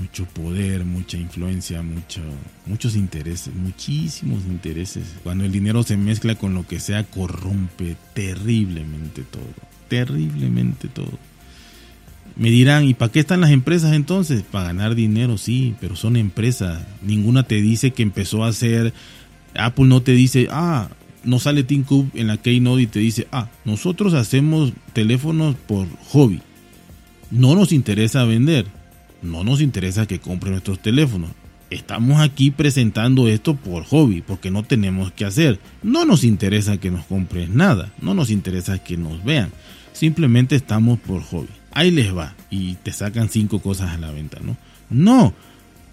[0.00, 2.20] mucho poder, mucha influencia, mucho,
[2.66, 5.04] muchos intereses, muchísimos intereses.
[5.22, 9.48] Cuando el dinero se mezcla con lo que sea, corrompe terriblemente todo,
[9.88, 11.18] terriblemente todo.
[12.36, 14.42] Me dirán, ¿y para qué están las empresas entonces?
[14.42, 16.84] Para ganar dinero, sí, pero son empresas.
[17.00, 18.92] Ninguna te dice que empezó a hacer
[19.58, 20.88] Apple no te dice, ah,
[21.24, 25.86] no sale Tim Cook en la Keynote y te dice, ah, nosotros hacemos teléfonos por
[26.08, 26.40] hobby.
[27.30, 28.66] No nos interesa vender,
[29.22, 31.30] no nos interesa que compren nuestros teléfonos.
[31.68, 35.58] Estamos aquí presentando esto por hobby, porque no tenemos que hacer.
[35.82, 39.50] No nos interesa que nos compres nada, no nos interesa que nos vean.
[39.92, 41.48] Simplemente estamos por hobby.
[41.72, 44.56] Ahí les va y te sacan cinco cosas a la venta, ¿no?
[44.88, 45.34] No,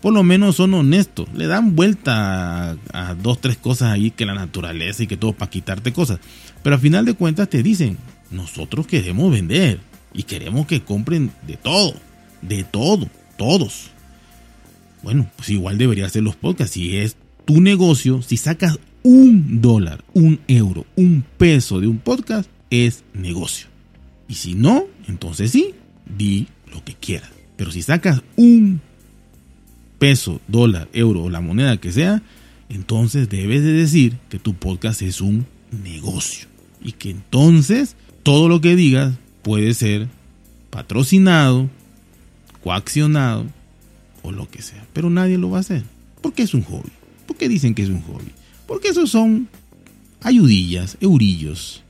[0.03, 1.30] por lo menos son honestos.
[1.34, 5.49] Le dan vuelta a, dos, tres cosas ahí que la naturaleza y que todo para
[5.49, 6.19] quitarte cosas.
[6.61, 7.97] Pero al final de cuentas te dicen,
[8.30, 9.80] nosotros queremos vender
[10.13, 11.95] y queremos que compren de todo,
[12.48, 13.91] de todo, todos.
[15.02, 16.74] Bueno, pues igual debería ser los podcasts.
[16.74, 22.50] Si es tu negocio, si sacas un dólar, un euro, un peso de un podcast,
[22.70, 23.68] es negocio.
[24.28, 25.74] Y si no, entonces sí,
[26.18, 27.30] di lo que quieras.
[27.58, 28.82] Pero si sacas un
[30.00, 32.24] peso, dólar, euro o la moneda que sea,
[32.70, 35.46] entonces debes de decir que tu podcast es un
[35.84, 36.48] negocio.
[36.82, 40.08] Y que entonces todo lo que digas puede ser
[40.70, 41.70] patrocinado,
[42.64, 43.45] coaccionado
[44.22, 44.86] o lo que sea.
[44.93, 45.84] Pero nadie lo va a hacer.
[46.22, 46.89] Porque es un hobby.
[47.28, 48.32] ¿Por qué dicen que es un hobby?
[48.68, 49.49] Porque esos son
[50.22, 51.84] ayudillas, eurillos,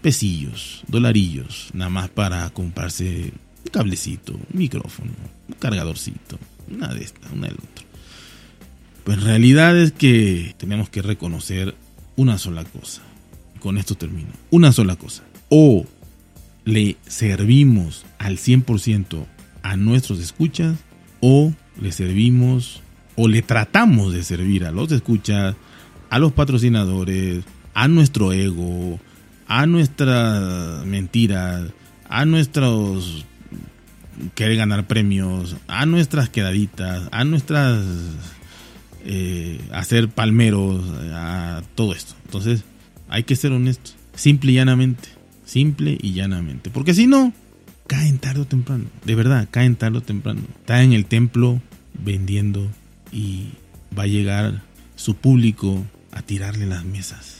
[0.00, 3.32] pesillos, dolarillos, nada más para comprarse
[3.64, 5.10] un cablecito, un micrófono,
[5.48, 6.38] un cargadorcito,
[6.70, 7.84] una de esta, una del otro.
[9.04, 11.74] Pues en realidad es que tenemos que reconocer
[12.16, 13.02] una sola cosa.
[13.58, 14.28] Con esto termino.
[14.50, 15.24] Una sola cosa.
[15.48, 15.84] O
[16.64, 19.24] le servimos al 100%
[19.62, 20.76] a nuestros escuchas
[21.20, 22.82] o le servimos
[23.16, 25.56] o le tratamos de servir a los escuchas,
[26.10, 27.44] a los patrocinadores,
[27.74, 28.98] a nuestro ego,
[29.46, 31.70] a nuestras mentiras,
[32.08, 33.24] a nuestros
[34.34, 37.84] querer ganar premios, a nuestras quedaditas, a nuestras
[39.04, 42.14] eh, hacer palmeros, a todo esto.
[42.24, 42.64] Entonces,
[43.08, 45.08] hay que ser honestos, simple y llanamente,
[45.44, 47.32] simple y llanamente, porque si no,
[47.88, 50.42] caen tarde o temprano, de verdad, caen tarde o temprano.
[50.60, 51.60] Está en el templo
[51.94, 52.68] vendiendo
[53.10, 53.48] y
[53.98, 54.62] va a llegar
[54.94, 57.38] su público a tirarle las mesas,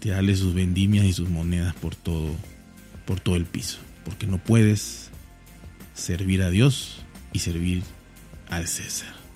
[0.00, 2.34] tirarle sus vendimias y sus monedas por todo,
[3.04, 5.10] por todo el piso, porque no puedes
[5.94, 7.82] servir a Dios y servir
[8.48, 9.23] al César.